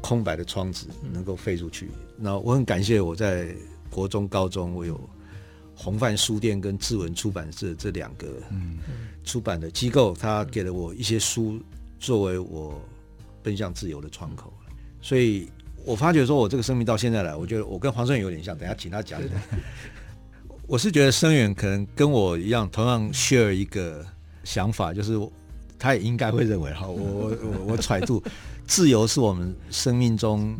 [0.00, 1.90] 空白的窗子，能够飞出去。
[2.16, 3.54] 那我很感谢我在
[3.90, 4.98] 国中、高中，我有
[5.74, 8.26] 红范书店跟志文出版社这两个
[9.24, 11.60] 出版的机构，他给了我一些书，
[11.98, 12.80] 作为我
[13.42, 14.52] 奔向自由的窗口。
[15.00, 15.48] 所以
[15.84, 18.56] 我发觉说，我这个生命到现在来，我觉得我跟黄胜远有点像。
[18.58, 19.20] 等下请他讲。
[20.66, 24.04] 我是觉得生远可能跟我一样，同样 share 一个
[24.44, 25.18] 想法，就是
[25.78, 28.22] 他也应该会认为哈，我我我我揣度，
[28.68, 30.54] 自由是我们生命中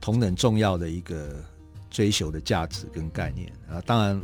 [0.00, 1.42] 同等重要的一个
[1.90, 3.80] 追求的价值跟概念啊。
[3.86, 4.20] 当然，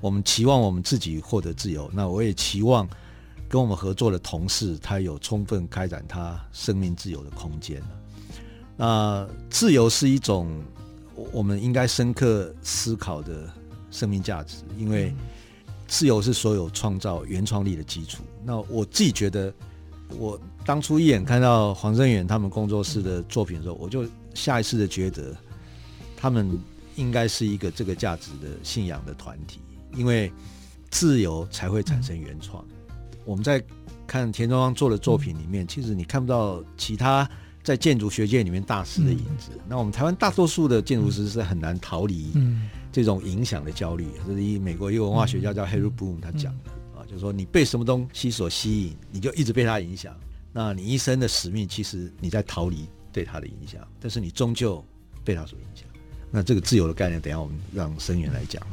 [0.00, 2.88] 我们期望我们自己获得自由，那我也期望
[3.50, 7.82] 跟我们合作的同事他有充分开展他生命自由的空间。
[8.78, 10.50] 那自由是一种
[11.32, 13.46] 我们应该深刻思考的
[13.90, 15.14] 生命价值，因为
[15.86, 18.22] 自由是所有创造原创力的基础。
[18.42, 19.52] 那我自己觉得，
[20.18, 25.36] 我当初一眼看到黄声远他们工作室的作品的时候，我就下意识的觉得，
[26.16, 26.58] 他们
[26.96, 29.60] 应该是一个这个价值的信仰的团体，
[29.94, 30.32] 因为
[30.90, 32.64] 自由才会产生原创。
[33.24, 33.62] 我们在
[34.06, 37.28] 看田中央做的作品里面，其实你看不到其他。
[37.62, 39.50] 在建筑学界里面，大师的影子。
[39.68, 42.32] 那我们台湾大多数的建筑师是很难逃离
[42.90, 44.08] 这种影响的焦虑。
[44.26, 46.70] 这是以美国一个文化学家叫 Harold Bloom 他讲的，
[47.10, 50.16] 就是说你被什么东西所吸引，你就一直被它影响。
[50.52, 54.84] 那你一生的使命，其实你在逃离对它的影响，但是你终究
[55.24, 55.84] 被它所影响。
[56.30, 58.64] 那这个自由的概念，等下我们让生源来讲。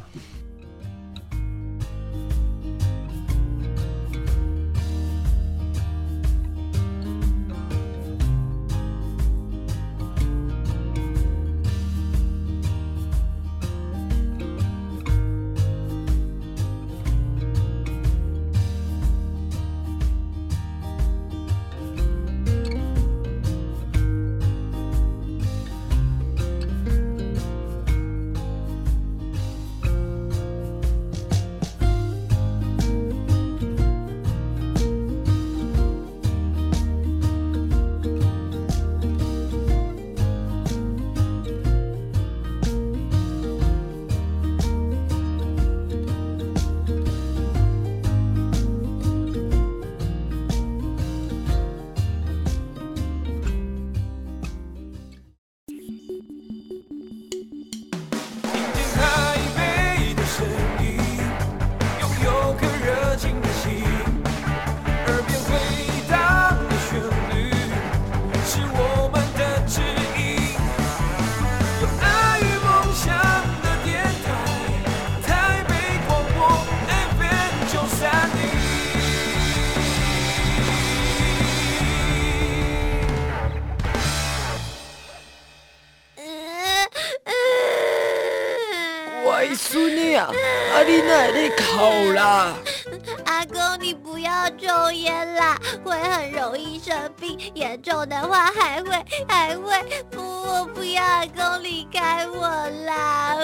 [97.53, 99.73] 严重的话还会还会
[100.11, 102.47] 不，我不要阿公离开我
[102.85, 103.35] 啦！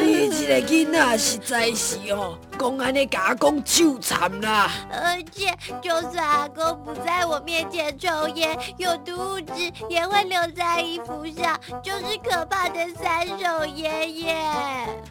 [0.00, 4.70] 你这个囡仔实在是哦，公安的甲阿公羞惨啦！
[4.90, 14.34] 而且就算阿公不在我面前抽烟，有毒物质也会留在衣服上，就是可怕的三手烟耶！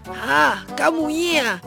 [0.09, 1.61] 啊，敢有影啊？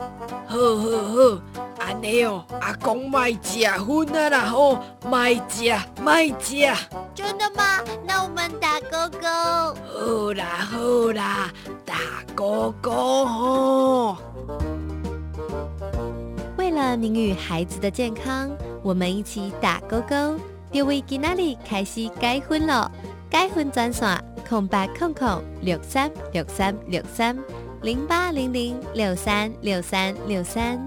[0.47, 6.55] 好好好，安尼哦，阿公卖食薰啊啦吼，卖食卖食。
[7.13, 7.79] 真的吗？
[8.05, 9.27] 那我们打勾勾。
[9.27, 11.51] 好啦好啦，
[11.85, 11.95] 打
[12.35, 14.17] 勾勾吼。
[16.57, 18.49] 为了您与孩子的健康，
[18.83, 20.39] 我们一起打勾勾。
[20.71, 22.91] 就为今仔日开始改婚了，
[23.29, 27.35] 改婚专线空八空空六三六三六三
[27.81, 30.79] 零八零零六三六三六三。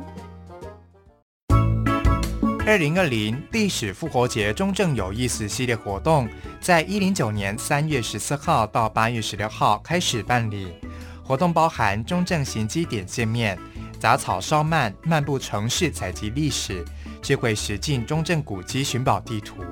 [2.64, 6.28] 二零二零历史复活节中正有意思系列活动，
[6.60, 10.68] 在一零九年三月十四号到八月十六号开始办理。
[11.24, 13.58] 活动包含中正行基点见面、
[13.98, 16.84] 杂草烧漫、漫步城市采集历史、
[17.22, 19.62] 智慧实境中正古迹寻宝地图、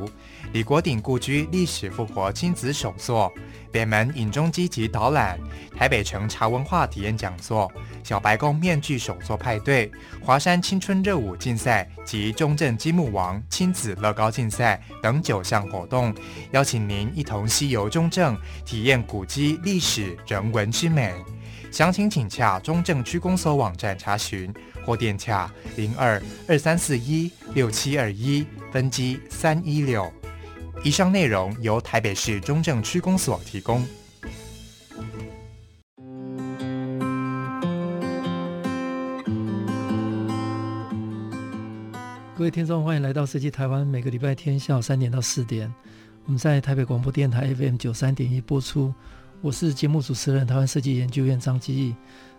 [0.52, 3.30] 李国鼎故居历史复活亲子手作。
[3.72, 5.38] 北门影中积极导览，
[5.76, 7.70] 台北城茶文化体验讲座，
[8.02, 16.12] 小白宫面具手作派对，华山青春热舞竞赛及中正积木王亲子乐高竞赛等九项活动，
[16.50, 21.14] 邀请您一同西游中正，体验古迹历史人文之美。
[21.70, 24.52] 详情请洽中正区公所网站查询，
[24.90, 30.12] 或电洽零二二三四一六七二一分机三一六。
[30.82, 33.86] 以上内容由台北市中正区公所提供。
[42.34, 43.86] 各位听众，欢迎来到设计台湾。
[43.86, 45.72] 每个礼拜天下午三点到四点，
[46.24, 48.92] 我们在台北广播电台 FM 九三点一播出。
[49.42, 51.94] 我是节目主持人，台湾设计研究院张基义。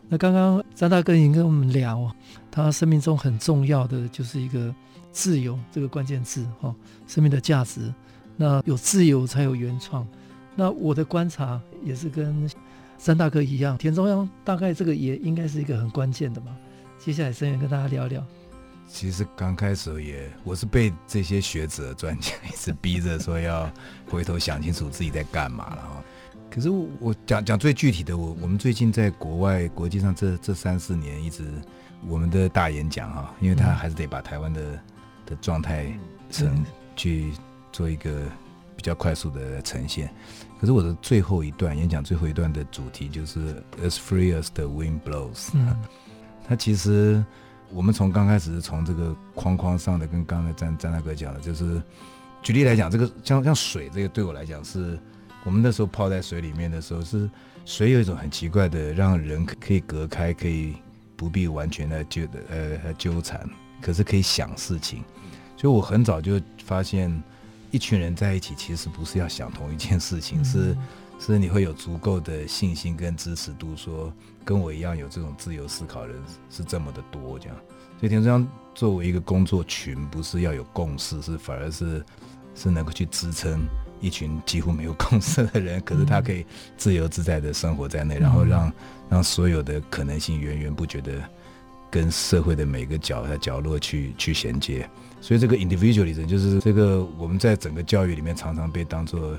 [0.08, 2.14] 那刚刚张大哥已经跟我们聊，
[2.52, 4.74] 他生命中很重要的就是一个
[5.12, 6.76] 自由这个关键字哈，
[7.08, 7.92] 生命的价值。
[8.38, 10.08] 那有自由才有原创。
[10.56, 12.48] 那我的观察也是跟
[13.00, 16.56] 张大哥一样，田中央大概这个也应该是一个很关键的嘛。
[17.00, 18.24] 接下来声源跟大家聊聊。
[18.88, 23.72] 其实刚开始也，我是被这些学者专家一直逼着说要
[24.08, 26.04] 回头想清楚自己在干嘛了哈。
[26.52, 31.46] 可是我我讲讲最具体的，我我们最近在国外国际上这这三四年一直
[32.06, 34.62] 我们的大演讲哈，因为他还是得把台湾的
[35.26, 35.88] 的状态
[36.30, 36.64] 呈
[36.96, 37.32] 去
[37.72, 38.12] 做一个
[38.76, 40.14] 比较快速的呈现。
[40.60, 45.50] 可是我的最后一段演讲最后一段的主题就是 As free as the wind blows。
[45.54, 45.76] 嗯，
[46.48, 47.24] 他其实。
[47.74, 51.82] 我们从刚开始是从这个框框上的，跟刚才詹詹大哥讲的，就是
[52.44, 55.00] 举例来讲，这个像像水，这个对我来讲是，
[55.44, 57.30] 我们那时候泡在水里面的时候，是
[57.66, 60.76] 水有一种很奇怪的，让人可以隔开，可以
[61.16, 63.50] 不必完全的纠呃纠缠，
[63.82, 65.04] 可是可以想事情。
[65.58, 67.12] 所以我很早就发现，
[67.72, 70.76] 一群人在一起其实不是要想同一件事情，是
[71.20, 74.12] 是你会有足够的信心跟支持度说。
[74.44, 77.56] 跟我一样有这种自由思考的人是这么的多，这样，
[78.00, 82.04] 所以田中央作为一个工作群，不是要有共识，是反而是
[82.56, 83.68] 是能够去支撑
[84.02, 88.74] 一群几乎没有共识的人，可是他可以自由自在的生活在内，然后让
[89.10, 91.14] 让所有的可能性源源不绝的
[91.90, 94.90] 跟社会的每个角角落去去衔接，
[95.22, 99.38] 所以这个 individualism 就是这个我们在整个教育里面常常被当做。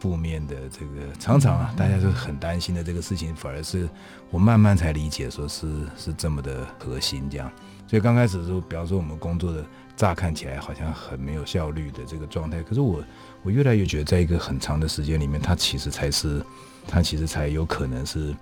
[0.00, 3.86] 负面的这个常常啊，大家都很担心的这个事情，反而是
[4.30, 5.66] 我慢慢才理解，说是
[5.96, 7.50] 是这么的核心这样。
[7.86, 9.64] 所以刚开始的时候，比方说我们工作的
[9.96, 13.02] 乍看起来好像很没有效率的这个状态，可是我
[13.42, 16.44] 我越来越觉得，在一个很长的时间里面，它其实才是，
[16.86, 18.34] 它其实才有可能是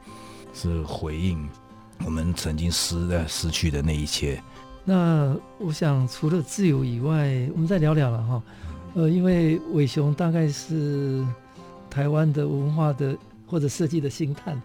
[0.52, 1.48] 是回应
[2.04, 4.42] 我们曾经失的失去的那一切。
[4.84, 8.42] 那我想除了自由以外，我们再聊聊了哈。
[8.94, 11.26] 呃，因为伟雄大概是。
[11.90, 14.60] 台湾的文化的或者设计的星探，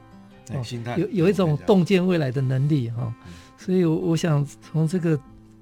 [0.98, 3.14] 有有一种洞见未来的能力哈，
[3.58, 5.20] 所以，我我想从这个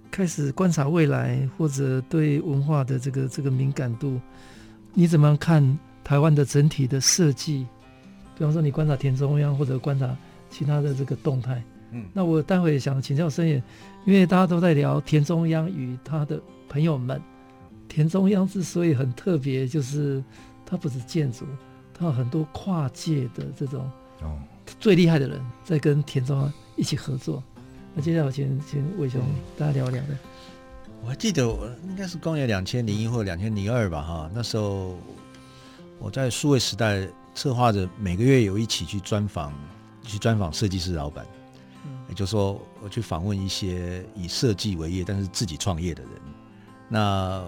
[0.09, 4.19] 开始观察未来，或者对文化的这个这个敏感度，
[4.93, 7.65] 你怎么样看台湾的整体的设计？
[8.37, 10.15] 比方说，你观察田中央或者观察
[10.49, 13.61] 其他的这个动态，嗯，那我待会想请教声源，
[14.05, 17.21] 因为大家都在聊田中央与他的朋友们，
[17.87, 20.23] 田中央之所以很特别，就是。
[20.63, 21.43] 他不是建筑，
[21.93, 23.91] 他有很多跨界的这种
[24.79, 27.43] 最厉害的人在跟田中央一起合作。
[27.93, 29.21] 那接下来我请请魏兄
[29.57, 30.17] 大家聊聊的。
[31.03, 34.95] 我还记得我应该是公元两千零一或两千零二吧，哈，那时候
[35.99, 39.51] 我在数位时代策划着每个月有一起去专访，
[40.03, 41.25] 去专访设计师老板，
[42.07, 46.11] 也就是说我去访问一些以设计为业但是自己创业的人。
[46.87, 47.43] 那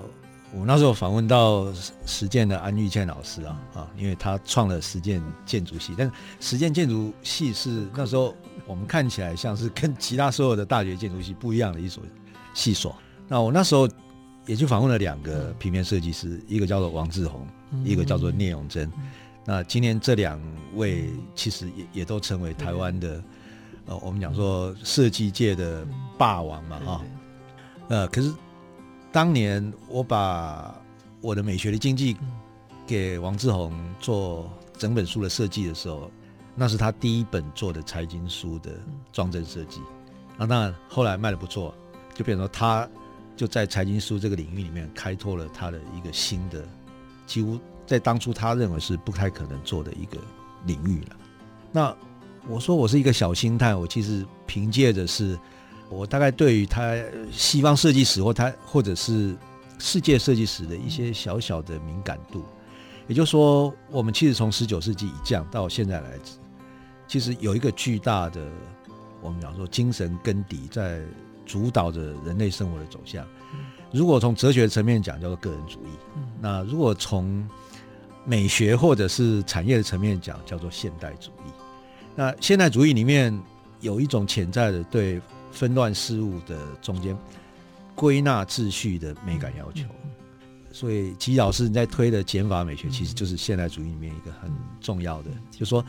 [0.56, 1.66] 我那时候访问到
[2.06, 8.36] 实践的安玉倩老师啊啊，因为他创了实践建筑系，但是实践建筑系是那时候
[8.68, 12.04] 我们看起来像是跟其他所有的大学建筑系不一样的一所
[12.54, 12.96] 系所。
[13.28, 13.90] 那我那时候
[14.46, 17.48] 也就访问了两个平面设计师，一个叫做王志宏，
[17.84, 18.92] 一个叫做聂永贞。
[19.44, 20.40] 那今天这两
[20.76, 23.24] 位其实也也都成为台湾的
[23.88, 25.84] 呃，我们讲说设计界的
[26.16, 27.02] 霸王嘛啊，
[27.90, 28.32] 呃，可是。
[29.14, 30.74] 当年我把
[31.22, 32.18] 我的美学的经济
[32.88, 36.10] 给王志宏做整本书的设计的时候，
[36.56, 38.72] 那是他第一本做的财经书的
[39.12, 39.80] 装帧设计。
[40.36, 41.76] 那当然后来卖得不错，
[42.16, 42.90] 就变成他
[43.38, 46.68] 就在财经书这个领域里面开拓了他的一个新的，
[47.28, 50.18] 几乎在当初他认为是不太可能做的一个
[50.66, 51.16] 领域了。
[51.72, 51.96] 那
[52.48, 55.38] 我说我是一个小心态，我其实凭借着是。
[55.94, 56.96] 我大概对于他
[57.32, 59.36] 西方设计史或他或者是
[59.80, 62.44] 世界设计史的一些小小的敏感度，
[63.08, 66.12] 也就是说，我们其实从十九世纪以降到现在来，
[67.08, 68.42] 其实有一个巨大的
[69.22, 71.02] 我们讲说精神根底在
[71.46, 73.26] 主导着人类生活的走向。
[73.92, 75.92] 如果从哲学层面讲，叫做个人主义；
[76.42, 77.48] 那如果从
[78.26, 81.52] 美学或者是产业的层面讲，叫做现代主义。
[82.16, 83.38] 那现代主义里面
[83.82, 85.22] 有一种潜在的对
[85.54, 87.18] 纷乱事物的中间
[87.96, 89.86] 归纳秩序的美感要求。
[90.72, 94.52] 所以，吉老师你在推的减法美学，其实就是现代主义里面一个很
[94.82, 95.86] 重要的，就是说，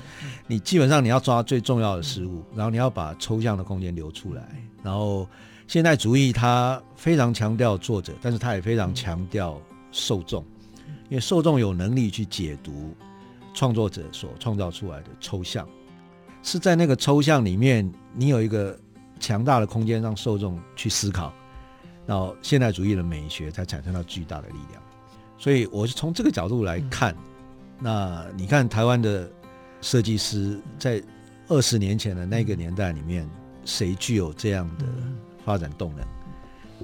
[0.46, 4.46] 你基本上你要抓最重要的事物，然后你要把抽象的空间留出来。
[4.82, 5.26] 然后，
[5.66, 9.58] 现代主义它非常强调作者，但是它也非常强调
[9.90, 10.44] 受众，
[11.08, 12.94] 因为受众有能力去解读
[13.54, 15.66] 创作者所创造出来的抽象，
[16.42, 18.78] 是在那个抽象里面，你有一个
[19.24, 21.32] 强大的空间让受众去思考。
[22.06, 24.82] 然后现代主义的美学才产生了巨大的力量，
[25.38, 27.16] 所以我是从这个角度来看。
[27.80, 29.26] 那你看台湾的
[29.80, 31.02] 设计师在
[31.48, 33.26] 二十年前的那个年代里面，
[33.64, 34.84] 谁具有这样的
[35.46, 36.06] 发展动能？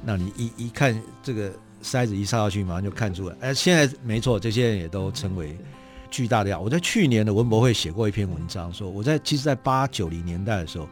[0.02, 3.36] 那你一一看这个筛子一插下去，马上就看出来。
[3.40, 5.54] 哎，现在没错，这些人也都成为
[6.10, 6.62] 巨大的量。
[6.62, 10.88] 我在去年的文博会写过一篇文章，说我在其实，在八九零年代的时候，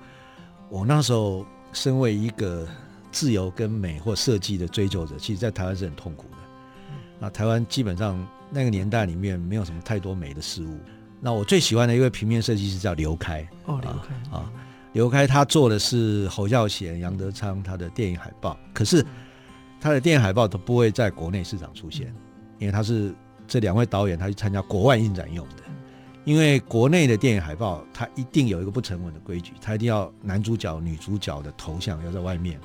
[0.71, 2.67] 我那时候身为一个。
[3.11, 6.37] 自由跟美或设计的追求者，其实，在台湾是很痛苦的。
[7.19, 10.79] 那台湾基本上那个年代里面没有什么太多美的事物。
[11.19, 13.41] 那我最喜欢的一位平面设计师叫刘开。
[13.65, 14.53] 哦，刘开啊，
[14.93, 19.05] 刘开他做的是侯孝贤、杨德昌他的电影海报，可是
[19.81, 22.15] 他的电影海报都不会在国内市场出现，
[22.59, 23.15] 因为他是
[23.49, 25.63] 这两位导演他去参加国外影展用的。
[26.25, 32.61] 因为国内的电影海报，它一定有一个不成文的规矩，它一定要男主角、女主角的头像要在外面。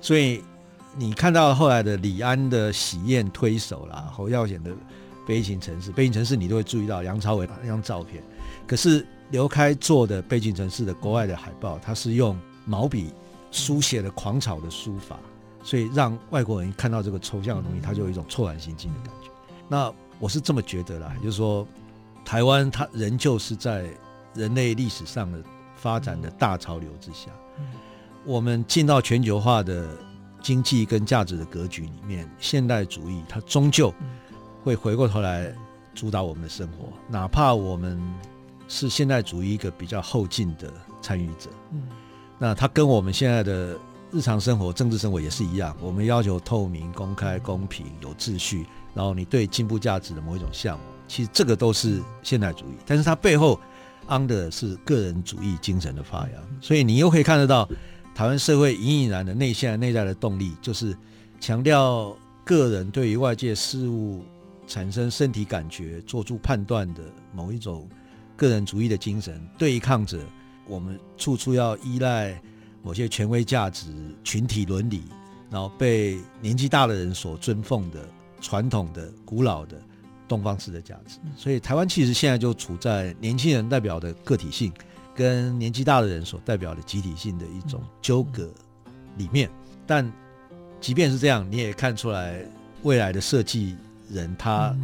[0.00, 0.42] 所以
[0.96, 4.70] 你看到后来的李安的《喜宴推手》啦，侯孝贤的
[5.26, 8.22] 《悲情城市》，《悲情城市》你都会注意到梁朝伟那张照片。
[8.66, 13.12] 可是刘开做的《悲情城市》的国外的海报，他是用毛笔
[13.50, 15.18] 书写的狂草的书法，
[15.62, 19.30] 所以让外国人看到这个抽象的东西，他就有一种错乱心惊的感觉。
[19.68, 21.66] 那我是这么觉得啦，就是说
[22.30, 23.90] 台湾它仍旧是在
[24.34, 25.42] 人类历史上的
[25.74, 27.28] 发展的大潮流之下。
[28.24, 29.98] 我们进到全球化的
[30.40, 33.92] 经济跟价值的格局里面，现代主义它终究
[34.62, 35.52] 会回过头来
[35.92, 38.00] 主导我们的生活，哪怕我们
[38.68, 40.72] 是现代主义一个比较后进的
[41.02, 41.50] 参与者。
[41.72, 41.82] 嗯
[42.38, 43.76] 那它跟我们现在的
[44.12, 48.64] 日常生活、政治生活也是一样，我们要求透明、公开、公平、有秩序，
[48.94, 53.58] 然后你对进步价值的某一种向往，其实这个都是现代主义，但是它背后
[54.06, 57.68] 安的是个人主义精神的发扬，所以你又可以看得到。
[58.12, 60.94] 台湾社会隐隐然的内现内在的动力，就是
[61.40, 64.22] 强调个人对于外界事物
[64.66, 67.02] 产生身体感觉、做出判断的
[67.32, 67.88] 某一种
[68.36, 70.18] 个人主义的精神，对抗着
[70.66, 72.38] 我们处处要依赖
[72.82, 73.86] 某些权威价值、
[74.22, 75.04] 群体伦理，
[75.48, 78.06] 然后被年纪大的人所尊奉的
[78.40, 79.80] 传统的、古老的
[80.30, 81.18] 东方式的价值。
[81.36, 84.72] 所以，台湾其实现在就处在年轻人代表的个体性。
[85.12, 88.48] 跟年纪大的人所代表的集体性的一种纠葛
[89.18, 89.50] 里面，
[89.86, 90.10] 但
[90.80, 92.42] 即便是这样，你也看出来
[92.84, 93.76] 未来的设计
[94.08, 94.74] 人他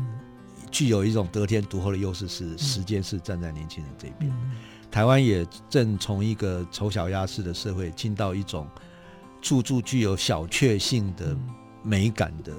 [0.70, 4.30] 具有一种得天独厚的优势，是时间是站在年轻人这边。
[4.90, 8.66] 台湾也正从一个丑小鸭式的社会，进到一种
[9.40, 11.34] 处处具有小确幸的
[11.82, 12.52] 美感的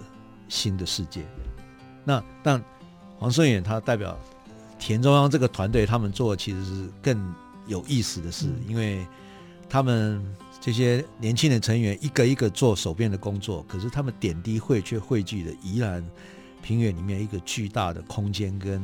[0.47, 1.23] 新的世界。
[2.03, 2.63] 那但
[3.17, 4.17] 黄顺远他代表
[4.79, 7.33] 田中央这个团队，他们做的其实是更。
[7.67, 9.05] 有意思的事，因为
[9.67, 10.23] 他们
[10.61, 16.01] 这些年轻的成员一个一个做手边的工作，可是他们点滴汇却汇聚了宜兰
[16.61, 18.81] 平原里面一个巨大的空间跟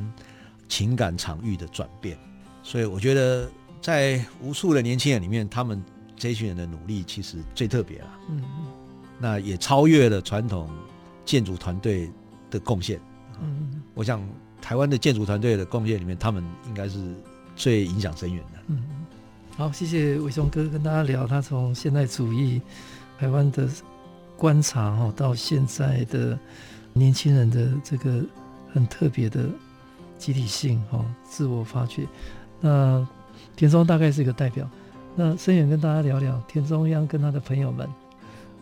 [0.67, 2.17] 情感场域的转变。
[2.61, 3.49] 所以我觉得，
[3.81, 5.81] 在无数的年轻人里面，他们
[6.17, 8.19] 这群人的努力其实最特别了。
[8.31, 8.65] 嗯嗯，
[9.17, 10.69] 那也超越了传统
[11.23, 12.11] 建筑团队
[12.51, 12.99] 的贡献。
[13.41, 14.22] 嗯，我想
[14.62, 17.00] 台湾的建筑团队的贡献里面，他们应该是。
[17.56, 18.60] 最影响深远的。
[18.66, 18.84] 嗯，
[19.56, 22.60] 好，谢谢伟雄哥跟大家聊他从现代主义
[23.20, 23.70] 台湾的
[24.36, 26.36] 观察哈，到现在的
[26.94, 28.26] 年轻人的这个
[28.74, 29.48] 很特别的
[30.18, 32.08] 集体性哈，自我发掘。
[32.60, 33.08] 那
[33.56, 34.68] 田中大概是一个代表。
[35.16, 37.88] 那深远跟大家聊聊田中央跟他的朋友们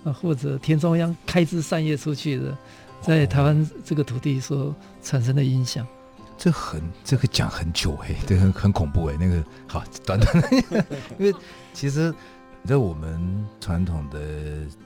[0.03, 2.57] 啊，或者田中央开枝散叶出去的，
[3.01, 5.85] 在台湾这个土地所产生的影响。
[6.37, 10.85] 这很这个讲很久哎，这很很恐怖哎，那个好短短的，
[11.19, 11.33] 因为
[11.71, 12.11] 其实
[12.63, 14.19] 在我们传统的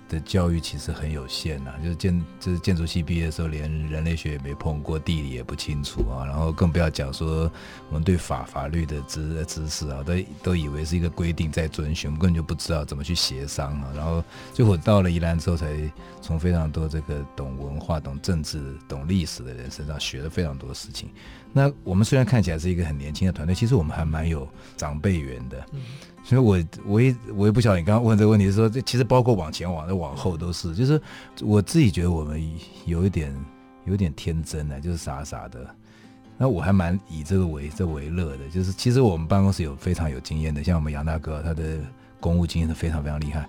[0.08, 7.52] 的教育其实很有限呐、啊，就是建就是建筑系毕业的时候，连人类学也没碰过，地理也不清楚啊，然后更不要讲说
[7.90, 13.92] 我们对法法律的知知识啊，都都以为是一个规定在遵循，我们根本就不知道怎么去协商啊。
[13.96, 14.24] 然后
[14.54, 15.68] 最后到了宜兰之后，才
[16.22, 21.10] 从非常多这个懂文化、懂政治、懂历史的人身上学了非常多事情。
[21.52, 24.48] 那我们虽然看起来是一个很年轻的团队，其实我们还蛮有
[24.78, 25.64] 长辈缘的。
[25.74, 25.82] 嗯
[26.26, 26.58] 所以我，
[26.88, 31.00] 我也我也不晓得你刚刚问这个问题是说，这其实包括往前往的往后都是，就是
[31.44, 32.44] 我自己觉得我们
[32.86, 33.32] 有一点
[33.86, 35.64] 有点天真的，就是傻傻的。
[36.36, 41.78] 那我还蛮以这个为这为乐的，就是其实我们办公室有非常有经验的，像我们杨大哥，他的
[42.20, 43.48] 公务经验是非常非常厉害。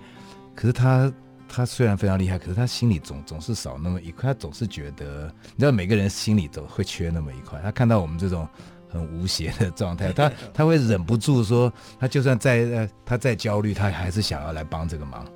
[0.55, 1.11] 可是他
[1.49, 7.59] 他虽然非常厉害，可是他心里总总是少那么一块，他总是觉得，你知道每个人心里都会缺那么一块。
[7.63, 8.47] 他看到我们这种。
[8.89, 15.27] 很无邪的状态， 他他会忍不住说，他就算再呃，他再焦虑，他还是想要来帮这个忙。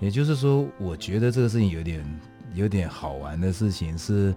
[0.00, 2.20] 也就是说，我觉得这个事情有点
[2.54, 4.34] 有点好玩的事情是，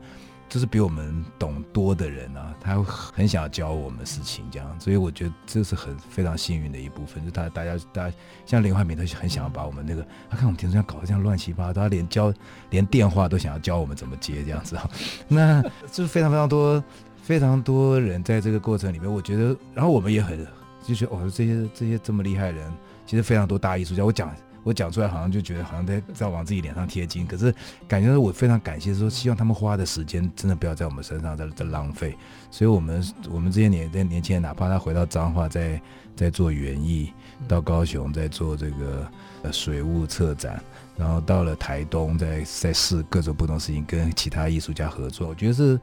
[0.48, 4.80] 就是比我们懂多的人啊，他很想要教我们事情，这样。
[4.80, 12.32] 所以我觉得这是很非常幸运的一部分，就他大家大家像林怀民，他很想要把我们那个，他看我们田中央搞得这样乱七八糟，他连教
[12.70, 14.88] 连电话都想要教我们怎么接这样子啊，
[15.28, 16.84] 那就是非常非常多。
[17.26, 20.46] 非常多人在这个过程里面，我觉得，然后我们也很
[20.86, 22.72] 就是，哦，这些这些这么厉害的人，
[23.08, 24.06] 其实非常多大艺术家。
[24.06, 24.32] 我讲
[24.66, 27.26] 我讲出来，好像就觉得好像在在往自己脸上贴金。
[27.26, 27.54] 可是
[27.88, 32.18] 感觉我非常感谢，说希望他们花的时间真的不要在我们身上在在浪费。
[32.50, 35.80] 所以我们我们这些年在年轻人，哪怕他回到彰化，在
[36.16, 37.14] 在做园艺，
[37.48, 39.08] 到高雄在做这个
[39.44, 40.60] 呃水雾策展，
[40.98, 45.80] 然后到了台东，在在试各种不同事情，跟其他艺术家合作，我觉得是。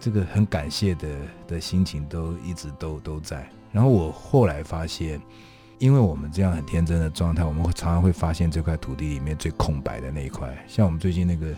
[0.00, 1.08] 这个很感谢的
[1.48, 3.48] 的心情都一直都都在。
[3.72, 5.18] 然后我后来发现，
[5.78, 10.48] 因为我们这样很天真的状态，我们会常常会发现这块土地里面最空白的那一块。
[10.68, 11.54] 像我们最近那个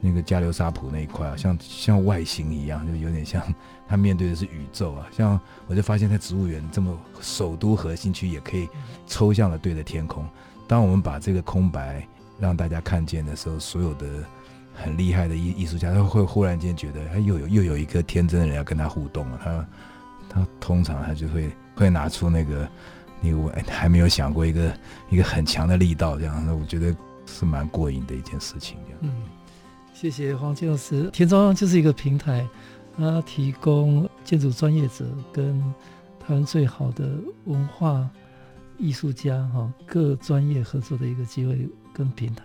[0.00, 3.42] 那个加流沙埔那一块啊，像像外星一样，就有点像
[3.86, 5.06] 他面对的是宇宙啊。
[5.10, 8.68] 像我就发现，在植物园这么首都核心区也可以
[9.06, 10.24] 抽象的对着天空。
[10.66, 12.06] 当我们把这个空白
[12.38, 14.06] 让大家看见的时候，所有的。
[14.80, 19.40] 很厉害的艺艺术家，他会忽然间觉得他又有又有一个天真的人要跟他互动了。
[19.42, 19.66] 他
[20.28, 22.68] 他通常他就会会拿出那个
[23.20, 24.72] 你我还没有想过一个
[25.10, 26.94] 一个很强的力道，这样，那我觉得
[27.26, 28.78] 是蛮过瘾的一件事情。
[29.00, 29.10] 嗯，
[29.92, 31.10] 谢谢黄建筑师。
[31.12, 32.46] 田中央就是一个平台，
[32.96, 35.60] 它提供建筑专业者跟
[36.20, 37.10] 台湾最好的
[37.44, 38.08] 文化
[38.76, 42.44] 艺术家哈各专业合作的一个机会跟平台。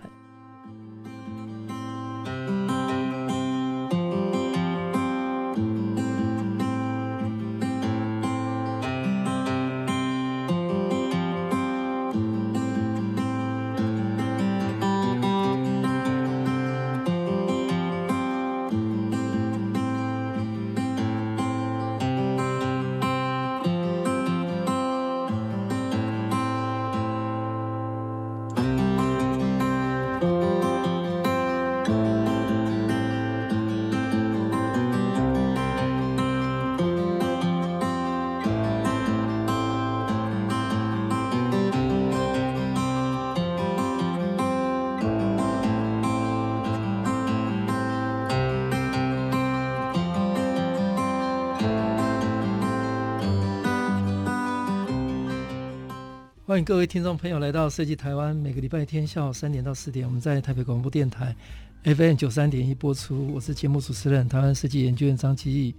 [56.53, 61.35] 欢迎各位听众朋友来到设计台湾，每个礼拜天下午三点到四点，我们在台北广播电台
[61.83, 63.33] FM 九三点一播出。
[63.33, 65.73] 我是节目主持人台湾设计研究院张基义。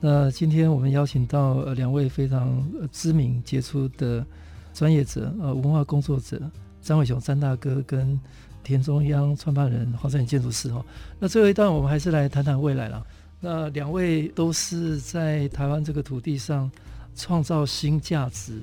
[0.00, 4.26] 那今天我们邀请到两位非常知名杰出的
[4.74, 6.42] 专业者，呃，文化工作者
[6.82, 8.20] 张伟雄张大哥跟
[8.64, 10.72] 田中央创办人黄振远建筑师。
[10.72, 10.84] 哈，
[11.20, 13.06] 那最后一段我们还是来谈谈未来了。
[13.38, 16.68] 那两位都是在台湾这个土地上
[17.14, 18.60] 创造新价值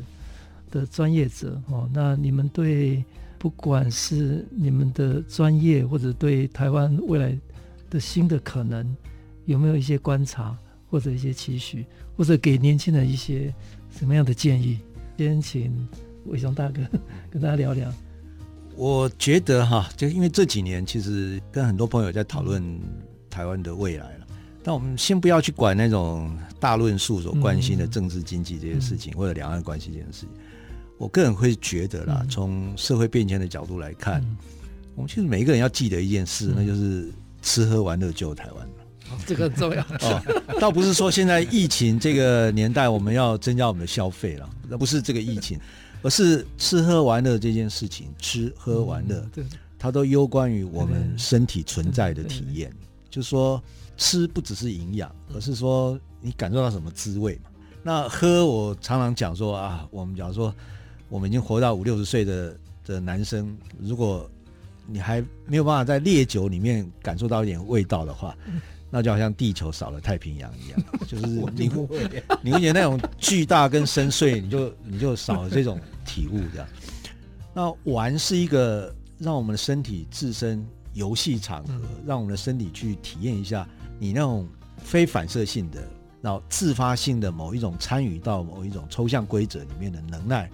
[0.73, 3.05] 的专业者哦，那你们对
[3.37, 7.37] 不管是你们的专业，或者对台湾未来
[7.91, 8.83] 的新的可能，
[9.45, 10.57] 有没有一些观察，
[10.89, 11.85] 或者一些期许，
[12.17, 13.53] 或者给年轻人一些
[13.91, 14.79] 什么样的建议？
[15.15, 15.87] 先请
[16.25, 16.81] 伟雄大哥
[17.29, 17.93] 跟大家聊聊。
[18.75, 22.79] 我觉得哈，就因为这几年其实跟很多朋友在讨论
[23.29, 24.27] 台湾的未来了，
[24.63, 30.29] 但我们先不要去管那种大论述所关心的政治经济这些事情，或者两岸关系这件事情。
[30.97, 34.37] 我个人会觉得啦，从社会变迁的角度来看，嗯、
[34.95, 38.67] 我们其实每一个人要记得一件事，嗯、那就是吃喝玩乐救台湾。
[39.11, 39.81] 哦，这个很重要。
[40.01, 45.59] 哦，倒不是说现在疫情这个年代我们要增加我们的消费了，那不是这个疫情，
[46.03, 49.43] 而是吃喝玩乐这件事情，吃喝玩乐，对，
[49.77, 52.71] 它都攸关于我们身体存在的体验。
[53.09, 53.61] 就是说，
[53.95, 57.49] 吃不只是营养，而是说你感受到什么滋味嘛。
[57.83, 60.55] 那喝，我常常讲说啊，我们讲说，
[61.13, 64.27] 我们已经活到五六十岁的的男生，如果
[64.87, 68.35] 你还没有办法在烈酒里面感受到一点味道的话，
[68.89, 71.87] 那就好像地球少了太平洋一样， 就是你会
[72.41, 76.67] 你会觉得那种巨大跟深邃，你就 你就少了这种体悟这样。
[77.53, 84.49] 那玩是一个让我们的身体自身游戏场合，让我们的身体去体验一下你那种
[84.79, 85.87] 非反射性的，
[86.23, 90.49] 然后自发性的某一种参与到某一种抽象规则里面的能耐，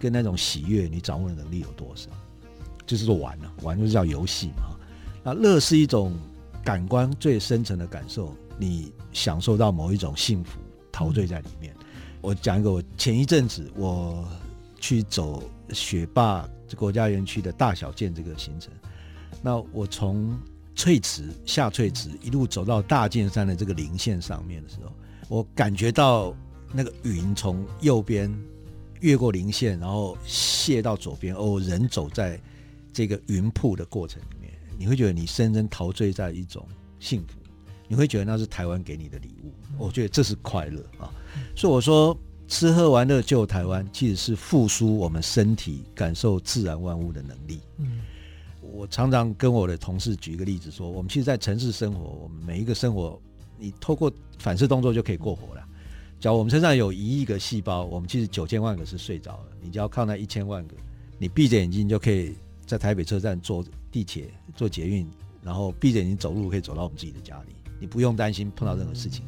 [0.00, 2.08] 跟那种喜悦，你掌握的能力有多少？
[2.86, 4.76] 就是说玩了，玩就是叫游戏嘛。
[5.22, 6.12] 那乐是一种
[6.64, 10.58] 感官最深层的感受，你享受到某一种幸福，
[10.90, 11.72] 陶醉在里面。
[12.22, 14.26] 我讲一个，我前一阵子我
[14.80, 18.72] 去走雪霸国家园区的大小剑这个行程，
[19.42, 20.36] 那我从
[20.74, 24.92] 翠池下翠池一路走到大剑山的这个零线上面的时候，
[25.28, 26.34] 我感觉到
[26.72, 28.30] 那个云从右边
[29.00, 32.40] 越过零线，然后卸到左边，哦，人走在。
[32.92, 36.66] 这个云瀑的过程里面，你会觉得你深深陶醉在一种
[36.98, 37.38] 幸福，
[37.86, 39.52] 你会觉得那是台湾给你的礼物。
[39.78, 41.08] 我觉得这是快乐啊，
[41.54, 42.14] 所以我说
[42.48, 47.60] 吃喝玩乐救台湾，其实是复苏我们身体感受自然万物的能力。
[47.78, 48.00] 嗯，
[48.60, 53.22] 我常常跟我的同事举一个例子说，我们其实，在城市生活，我们每一个生活，
[53.56, 55.59] 你透过反射动作就可以过活了。
[56.20, 60.76] 假如我们身上有一亿个细胞，我们其实九千万个是睡着了，你只要靠那一千万个，
[61.18, 62.34] 你闭着眼睛就可以。
[62.66, 65.04] 在台北车站坐地铁、坐捷运，
[65.42, 69.24] 然后闭着眼睛走路，可以走到我们自己的家里，你不用担心碰到任何事情。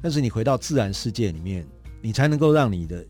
[0.00, 1.66] 但是你回到自然世界里面，
[2.00, 3.04] 你才能够让你的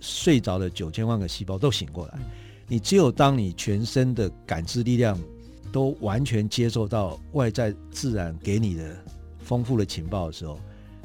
[0.00, 2.18] 睡着的九千万个细胞都醒过来。
[2.66, 5.20] 你只有当你全身的感知力量
[5.70, 8.96] 都完全接受到外在自然给你的
[9.40, 10.58] 丰富的情报的时候，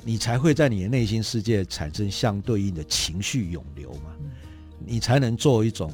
[0.04, 4.16] 你才会在你的内心世界产生相对应的情绪涌流嘛，
[4.86, 5.92] 你才能做一种。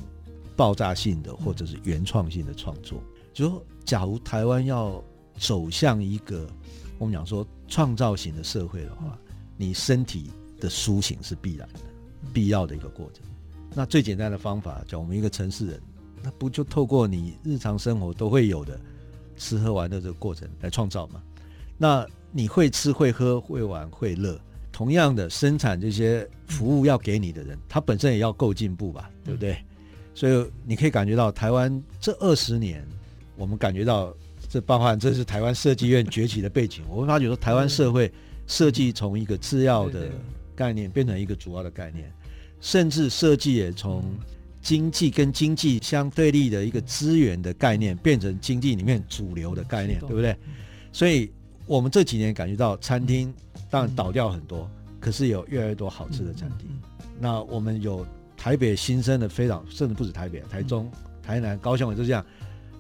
[0.58, 3.00] 爆炸性的或者是原创性的创作，
[3.32, 5.00] 就说假如台湾要
[5.38, 6.50] 走向一个
[6.98, 9.16] 我们讲说创造型的社会的话，
[9.56, 11.80] 你身体的苏醒是必然的、
[12.34, 13.24] 必要的一个过程。
[13.76, 15.82] 那最简单的方法，叫我们一个城市人，
[16.24, 18.82] 那不就透过你日常生活都会有的
[19.36, 21.22] 吃喝玩乐这个过程来创造吗？
[21.78, 24.40] 那你会吃会喝会玩会乐，
[24.72, 29.58] 同样的生产这些服务要给你的人，他本身也要够进步吧，对不对？
[30.14, 32.86] 所以你可以感觉到台湾这二十年，
[33.36, 34.14] 我们感觉到
[34.50, 36.84] 这包含这是台湾设计院崛起的背景。
[36.90, 38.12] 我会发觉说，台湾社会
[38.48, 40.10] 设计从一个次要的
[40.56, 42.12] 概念变成一个主要的概念，
[42.60, 44.04] 甚至设计也从
[44.62, 50.36] 经济跟经济相对立的一个资源的概念，变成经济里面主流的概念，对不对？
[50.92, 51.32] 所以
[51.68, 53.32] 我们这几年感觉到餐厅
[53.70, 54.68] 当然倒掉很多，
[55.00, 56.68] 可是有越来越多好吃的餐厅。
[57.20, 58.06] 那我们有。
[58.40, 60.90] 台北新生的非常，甚至不止台北，台中、
[61.24, 62.24] 台南、高雄也是这样，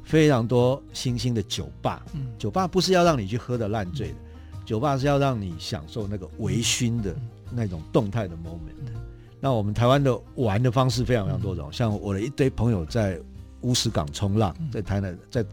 [0.03, 2.05] 非常多新兴的酒吧。
[2.37, 4.15] 酒吧不是要让你去喝的烂醉的，
[4.63, 7.13] 酒吧是要让你享受那个微醺的
[7.51, 8.93] 那种动态的 moment。
[9.39, 13.19] 那我们台湾的玩的方式非常非常多种，像我的一堆朋友在
[13.61, 15.43] 乌石港冲浪，在台南、在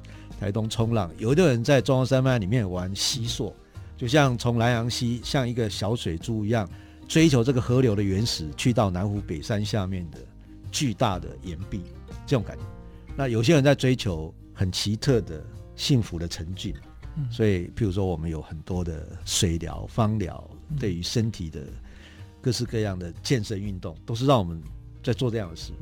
[0.45, 3.57] 台东冲浪，有的人在中央山脉里面玩溪索，
[3.97, 6.69] 就像从南阳溪像一个小水珠一样。
[7.09, 10.19] 追求这个河流的原始，去到南湖北山下面的
[10.71, 11.81] 巨大的岩壁，
[12.27, 12.63] 这种感觉。
[13.17, 15.43] 那有些人在追求很奇特的
[15.77, 16.75] 幸福的沉浸，
[17.31, 20.47] 所以譬如说我们有很多的水疗、芳疗，
[20.79, 21.63] 对于身体的
[22.43, 24.63] 各式各样的健身运动，都是让我们
[25.03, 25.73] 在做这样的事。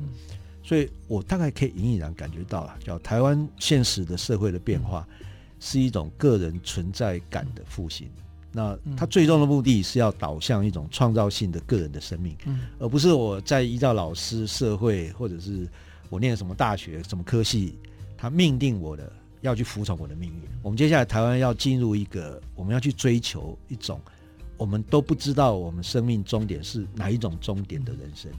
[0.63, 5.05] 所以我大概可以隐隐然感觉到啊，叫台湾现实的社会的变化，
[5.59, 8.09] 是一种个人存在感的复兴。
[8.55, 15.67] 那它最终的目的是要导向一种创造性的个人的生命，嗯，而不是我在依照老师、社会或者是
[16.09, 17.77] 我念什么大学、什么科系，
[18.15, 19.11] 他命定我的
[19.41, 20.41] 要去服从我的命运。
[20.61, 23.99] 我们接下来台湾要进入一个，我们要去追求一种
[24.55, 28.31] 我们都不知道我们生命终点是哪一种终点的人生。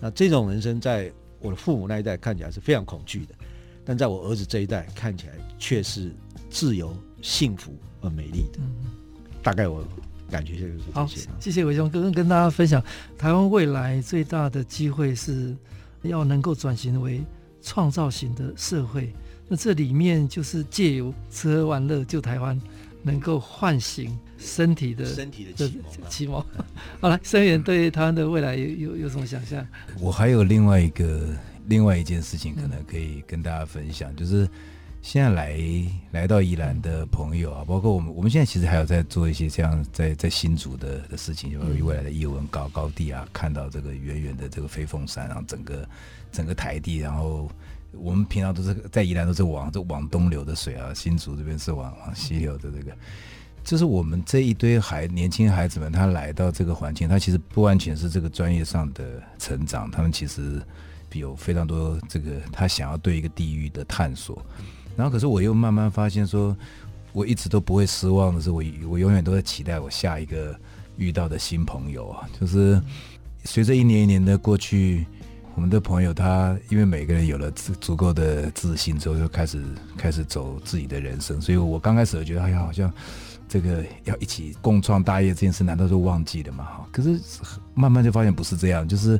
[0.00, 3.34] 那这种人生在我的父母那一代看起来是非常恐惧的，
[3.84, 6.10] 但在我儿子这一代看起来却是
[6.50, 8.58] 自由、幸福而美丽的。
[9.42, 9.86] 大概我
[10.30, 10.92] 感觉就是这些。
[10.92, 11.08] 好，
[11.40, 12.82] 谢谢伟雄哥哥跟大家分享，
[13.16, 15.56] 台湾未来最大的机会是
[16.02, 17.22] 要能够转型为
[17.62, 19.12] 创造型的社会。
[19.46, 22.60] 那这里面就是借由吃喝玩乐救台湾，
[23.02, 25.70] 能够唤醒身体的身体的
[26.08, 26.42] 启蒙。
[27.00, 29.66] 好了，生源对台湾的未来有有有什么想象？
[30.00, 31.28] 我还有另外一个
[31.66, 34.48] 另外一件事情，可能可以跟大家分享，就是
[35.02, 35.58] 现在来
[36.12, 45.88] 来到宜兰的朋友啊，包括我们，我们现在其实还有在做一些这样在在新竹的的事情，就未来的艺文高高地啊，看到这个远远的这个飞凤山，然后整个
[46.30, 47.50] 整个台地，然后
[47.92, 52.96] 我们平常都是在宜兰都是往这往东流的水啊，新竹这边是往往西流的这个。
[53.68, 60.58] 就是我们这一堆孩年轻孩子们，他来到这个环境，他其实不完全是这个专业上的成长，他们其实
[61.12, 64.42] 有非常多这个他想要对一个地域的探索。
[64.96, 66.56] 然后，可是我又慢慢发现说，
[67.12, 70.58] 我一直都不会失望的是，我我永远都在期待我下一个
[70.96, 72.26] 遇到的新朋友啊。
[72.40, 72.80] 就是
[73.44, 75.04] 随着一年一年的过去，
[75.54, 79.62] 我们的朋友他因为每个人有了足足够的自信之后，就开始
[79.94, 81.38] 开始走自己的人生。
[81.38, 82.90] 所以我刚开始觉得，哎呀，好像。
[83.48, 86.64] 这个要一起共创大业这件事，难道就忘记了吗？
[86.64, 87.18] 哈，可是
[87.74, 89.18] 慢慢就发现不是这样，就是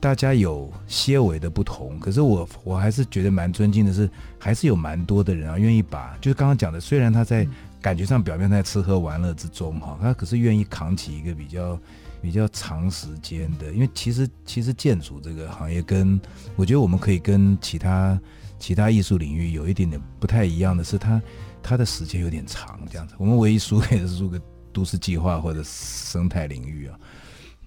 [0.00, 1.98] 大家有些微的不同。
[2.00, 4.08] 可是我我还是觉得蛮尊敬的是，
[4.38, 7.46] 还是有蛮多的人啊，愿意把就是刚刚讲的，虽然他在
[7.80, 11.78] 感觉上表面在吃喝玩乐之中哈，他可是愿意扛起一个比较
[12.22, 16.20] 比较长时间的，因为其实其实建筑这个行业跟
[16.56, 18.18] 我觉得我们可以跟其他
[18.58, 21.20] 其他艺术领域有一点点不太一样的是，它。
[21.68, 23.16] 它的时间有点长，这样子。
[23.18, 24.40] 我们唯一输给的是输给
[24.72, 26.96] 都市计划或者生态领域啊。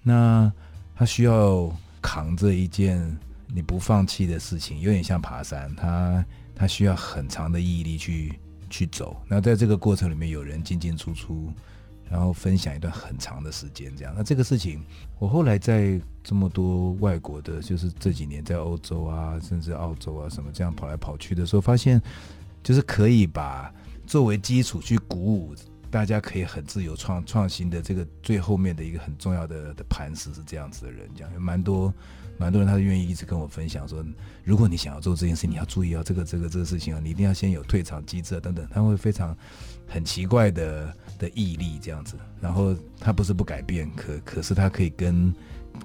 [0.02, 0.50] 那
[0.96, 1.70] 他需要
[2.00, 3.14] 扛着一件
[3.46, 6.24] 你不放弃的事情，有点像爬山，他
[6.54, 8.40] 他需要很长的毅力去
[8.70, 9.20] 去走。
[9.28, 11.52] 那在这个过程里面，有人进进出出，
[12.08, 14.14] 然后分享一段很长的时间，这样。
[14.16, 14.82] 那这个事情，
[15.18, 22.00] 我后来在这么多外国的，就是这几年在欧洲啊，甚至澳洲啊什么这样跑来跑去的时候，发现
[22.62, 23.70] 就是可以把。
[24.10, 25.54] 作为基础去鼓舞
[25.88, 31.94] 大家，可以很自由创创新的这个最后面的一个很重要的的磐石是这样子的人，这样有蛮多
[32.36, 34.04] 蛮多人，他愿意一直跟我分享说，
[34.42, 39.36] 如果你想要做这件事，你要注意哦，这个这个这个事情啊，你一定要先有退场机制等等，他会非常
[39.86, 45.32] 很奇怪的的毅力这样子，然后他不是不改变，可可是他可以跟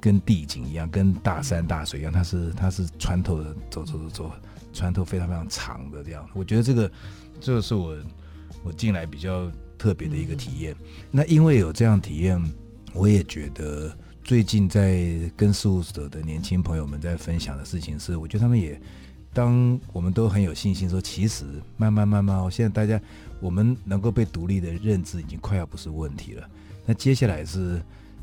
[0.01, 4.31] 跟地景一样，跟大山大水一样，他是他是穿透的走走走走，
[4.73, 6.91] 穿透非常非常长的这样，我觉得这个。
[7.39, 7.97] 这个是我
[8.63, 10.75] 我进来比较特别的一个体验。
[11.11, 12.41] 那因为有这样体验，
[12.93, 18.79] 我也觉得最近在跟事务所的年轻朋友们在分享的事情是，我觉得他们也
[19.33, 21.45] 当我们都很有信心说，其实
[21.77, 22.99] 慢慢慢慢，现在大家
[23.39, 26.49] 我们能够被独立的认知已经快要不是问题了。
[26.85, 27.81] 那接下来是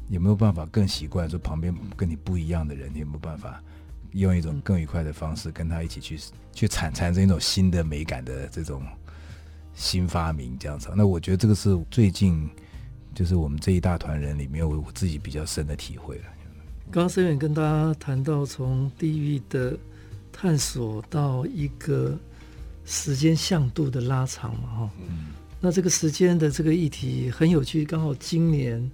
[0.09, 3.63] 有没有办法更习惯说旁边跟你不一样的人，你有没有办法？
[4.13, 6.21] 用一种更愉快的方式跟他一起去
[6.53, 8.83] 去产产生一种新的美感的这种。
[9.75, 12.49] 新发明这样子，那我觉得这个是最近
[13.15, 16.25] 就是我们这一大团人里面，我我自己比较深的体会了。
[16.91, 19.77] 刚刚深远跟大家谈到从地域的
[20.31, 22.19] 探索到一个
[22.85, 25.29] 时间向度的拉长嘛，哈，嗯，
[25.61, 28.91] 那这个时间的这个议题很有趣，刚好今年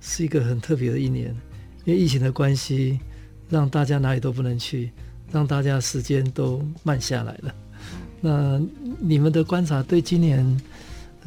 [0.00, 1.28] 是一个很特别的一年，
[1.84, 2.98] 因为疫情的关系，
[3.50, 4.90] 让大家哪里都不能去，
[5.30, 7.54] 让大家时间都慢下来了。
[8.24, 8.58] 那
[9.00, 10.46] 你们的观察，对今年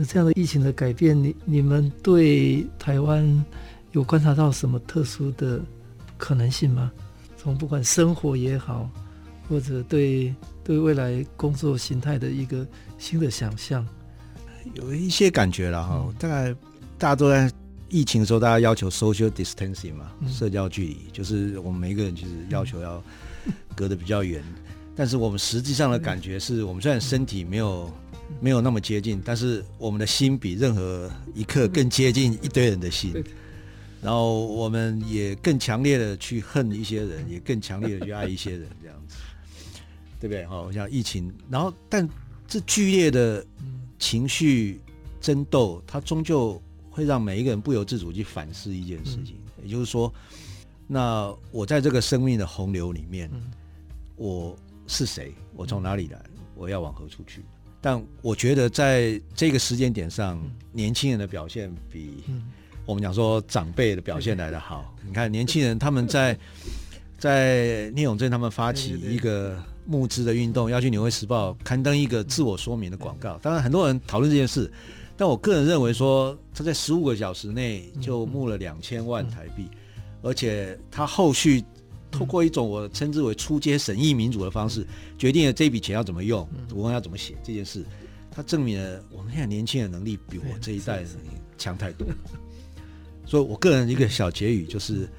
[0.07, 3.45] 这样的疫情的改变，你你们对台湾
[3.91, 5.61] 有观察到什么特殊的
[6.17, 6.89] 可能性吗？
[7.37, 8.89] 从不管生活也好，
[9.49, 10.33] 或者对
[10.63, 12.65] 对未来工作形态的一个
[12.97, 13.85] 新的想象，
[14.73, 16.01] 有一些感觉了哈。
[16.07, 16.55] 嗯、大概
[16.97, 17.51] 大家都在
[17.89, 23.03] 疫情的时候，大家要求 social distancing 嘛，嗯、社交距离，就是我们每一个人其实要求要
[23.75, 24.41] 隔得比较远。
[24.95, 27.91] 但是我们实际上的感觉是，我们虽然身体没有
[28.39, 33.23] 没有那么接近，但是我们的心比任何一刻更接近一堆人的心。
[34.01, 39.15] 然后我们也更强烈的去恨一些人，也更强烈的去爱一些人，这样子，
[40.19, 40.45] 对不对？
[40.45, 42.07] 好，像疫情，然后但
[42.47, 43.43] 这剧烈的
[43.97, 44.79] 情绪
[45.19, 50.13] 争斗，它终究会让每一个人不由自主去反思一件事情，也就是说，
[50.85, 53.29] 那我在这个生命的洪流里面，
[54.15, 54.55] 我。
[54.87, 55.33] 是谁？
[55.55, 56.19] 我从哪里来？
[56.55, 57.43] 我要往何处去？
[57.81, 62.23] 但我觉得在这个时间点上，年轻人的表现比
[62.85, 64.95] 我们讲说长辈的表现来得好。
[65.05, 66.37] 你看，年轻人他们在
[67.19, 73.37] 在聂永正他们发起一个募资的运动，要去《纽约时报》刊登一个自我说明的广告。
[73.41, 74.71] 当然，很多人讨论这件事，
[75.17, 79.69] 但我个人认为说，他在十五个小时内就募了两千万台币，
[80.21, 81.63] 而且他后续。
[82.17, 84.87] 透过一种我称之为出街审议民主的方式，
[85.17, 87.85] 决定了这笔钱要怎么用，文案要怎么写这件事，
[88.31, 91.09] 它证明了我们现在年轻人能力比我这一代人
[91.57, 92.07] 强太多。
[93.27, 95.09] 所以，我个人一个小结语就是，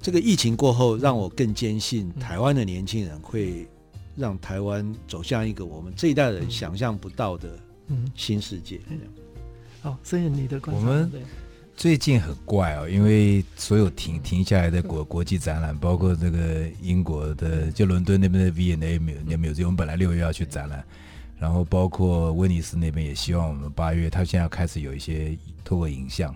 [0.00, 3.66] 这个疫情过后，让我更坚信台湾的年轻人会
[4.14, 7.58] 让台湾走向一个我们这一代人想象不到的
[8.14, 8.80] 新世界。
[8.90, 8.98] 嗯，
[9.80, 11.10] 好，所以你的观察，我们
[11.76, 20.82] 最近很怪哦，因为所有停停下来的国国际展览，包括这个英国的就伦敦那边的 V&A 没没有，我们本来六月要去展览，
[21.38, 26.34] 然后包括威尼斯那边也希望我们八月，他现在要开始有一些透过影像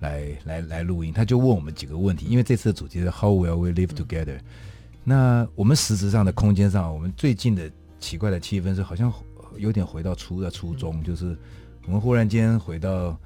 [0.00, 4.40] 来来来录音，他就问我们几个问题，因为这次的主题是 How will we live together？
[5.04, 7.70] 那我们实质上的空间上，我们最近的
[8.00, 9.12] 奇怪的气氛是，好像
[9.56, 11.38] 有点回到初的初衷，就是
[11.86, 13.16] 我们忽然间回到，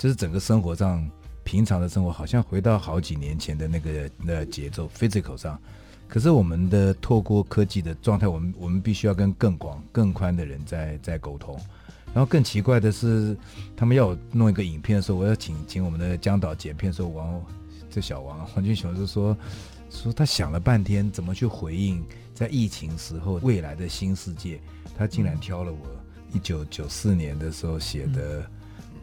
[0.00, 1.06] 就是整个生活上
[1.44, 5.60] 平常的生活，好像回到好几年前的那个那节奏，physical 上。
[6.08, 11.54] 可是我们的透过科技的状态，我们我们必须要跟更广、更宽的人在在沟通。
[12.14, 13.36] 然后更奇怪的是，
[13.76, 17.44] 他们要我弄一个影片的时候，我要请请我们的江导剪片的时候，王
[17.90, 19.36] 这小王黄俊雄就说。
[19.92, 22.00] 说他想了半天怎么去回应
[22.32, 24.60] 在疫情时候未来的新世界，
[24.96, 25.78] 他竟然挑了我
[26.32, 28.48] 一九九四年的时候写的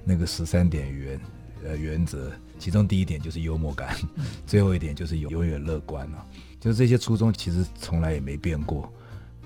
[0.08, 1.20] 那个十三点原
[1.66, 3.96] 呃原则，其中第一点就是幽默感，
[4.48, 6.26] 最后一点就是永永远乐观啊，
[6.60, 8.92] 就是这些初衷其实从来也没变过。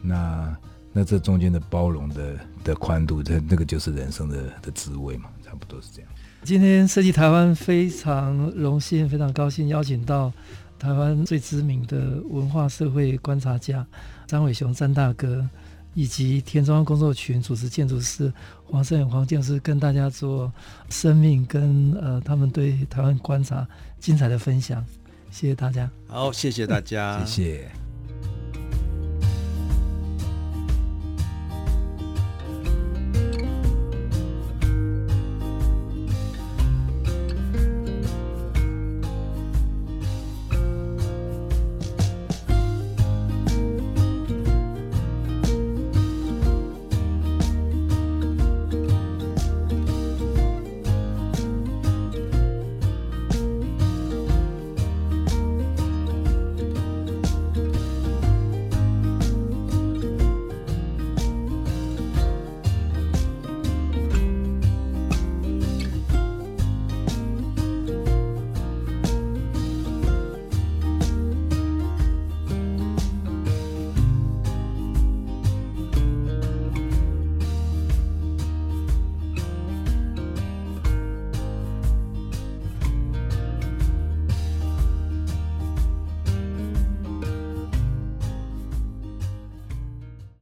[0.01, 0.55] 那
[0.93, 6.11] 那这中间的包容的的宽度，这那个就是人生的的滋味嘛，差不多是这样。
[6.43, 10.31] 今天设计台湾非常荣幸，非常高兴邀请到。
[10.79, 13.85] 台湾最知名的文化社会观察家
[14.25, 15.47] 张伟雄张大哥，
[15.93, 18.31] 以及田庄工作群主持建筑师
[18.63, 20.51] 黄胜远黄建筑师，跟大家做
[20.89, 23.67] 生命跟呃他们对台湾观察
[23.99, 24.83] 精彩的分享，
[25.31, 25.89] 谢谢大家。
[26.07, 27.90] 好，谢谢大家，谢谢。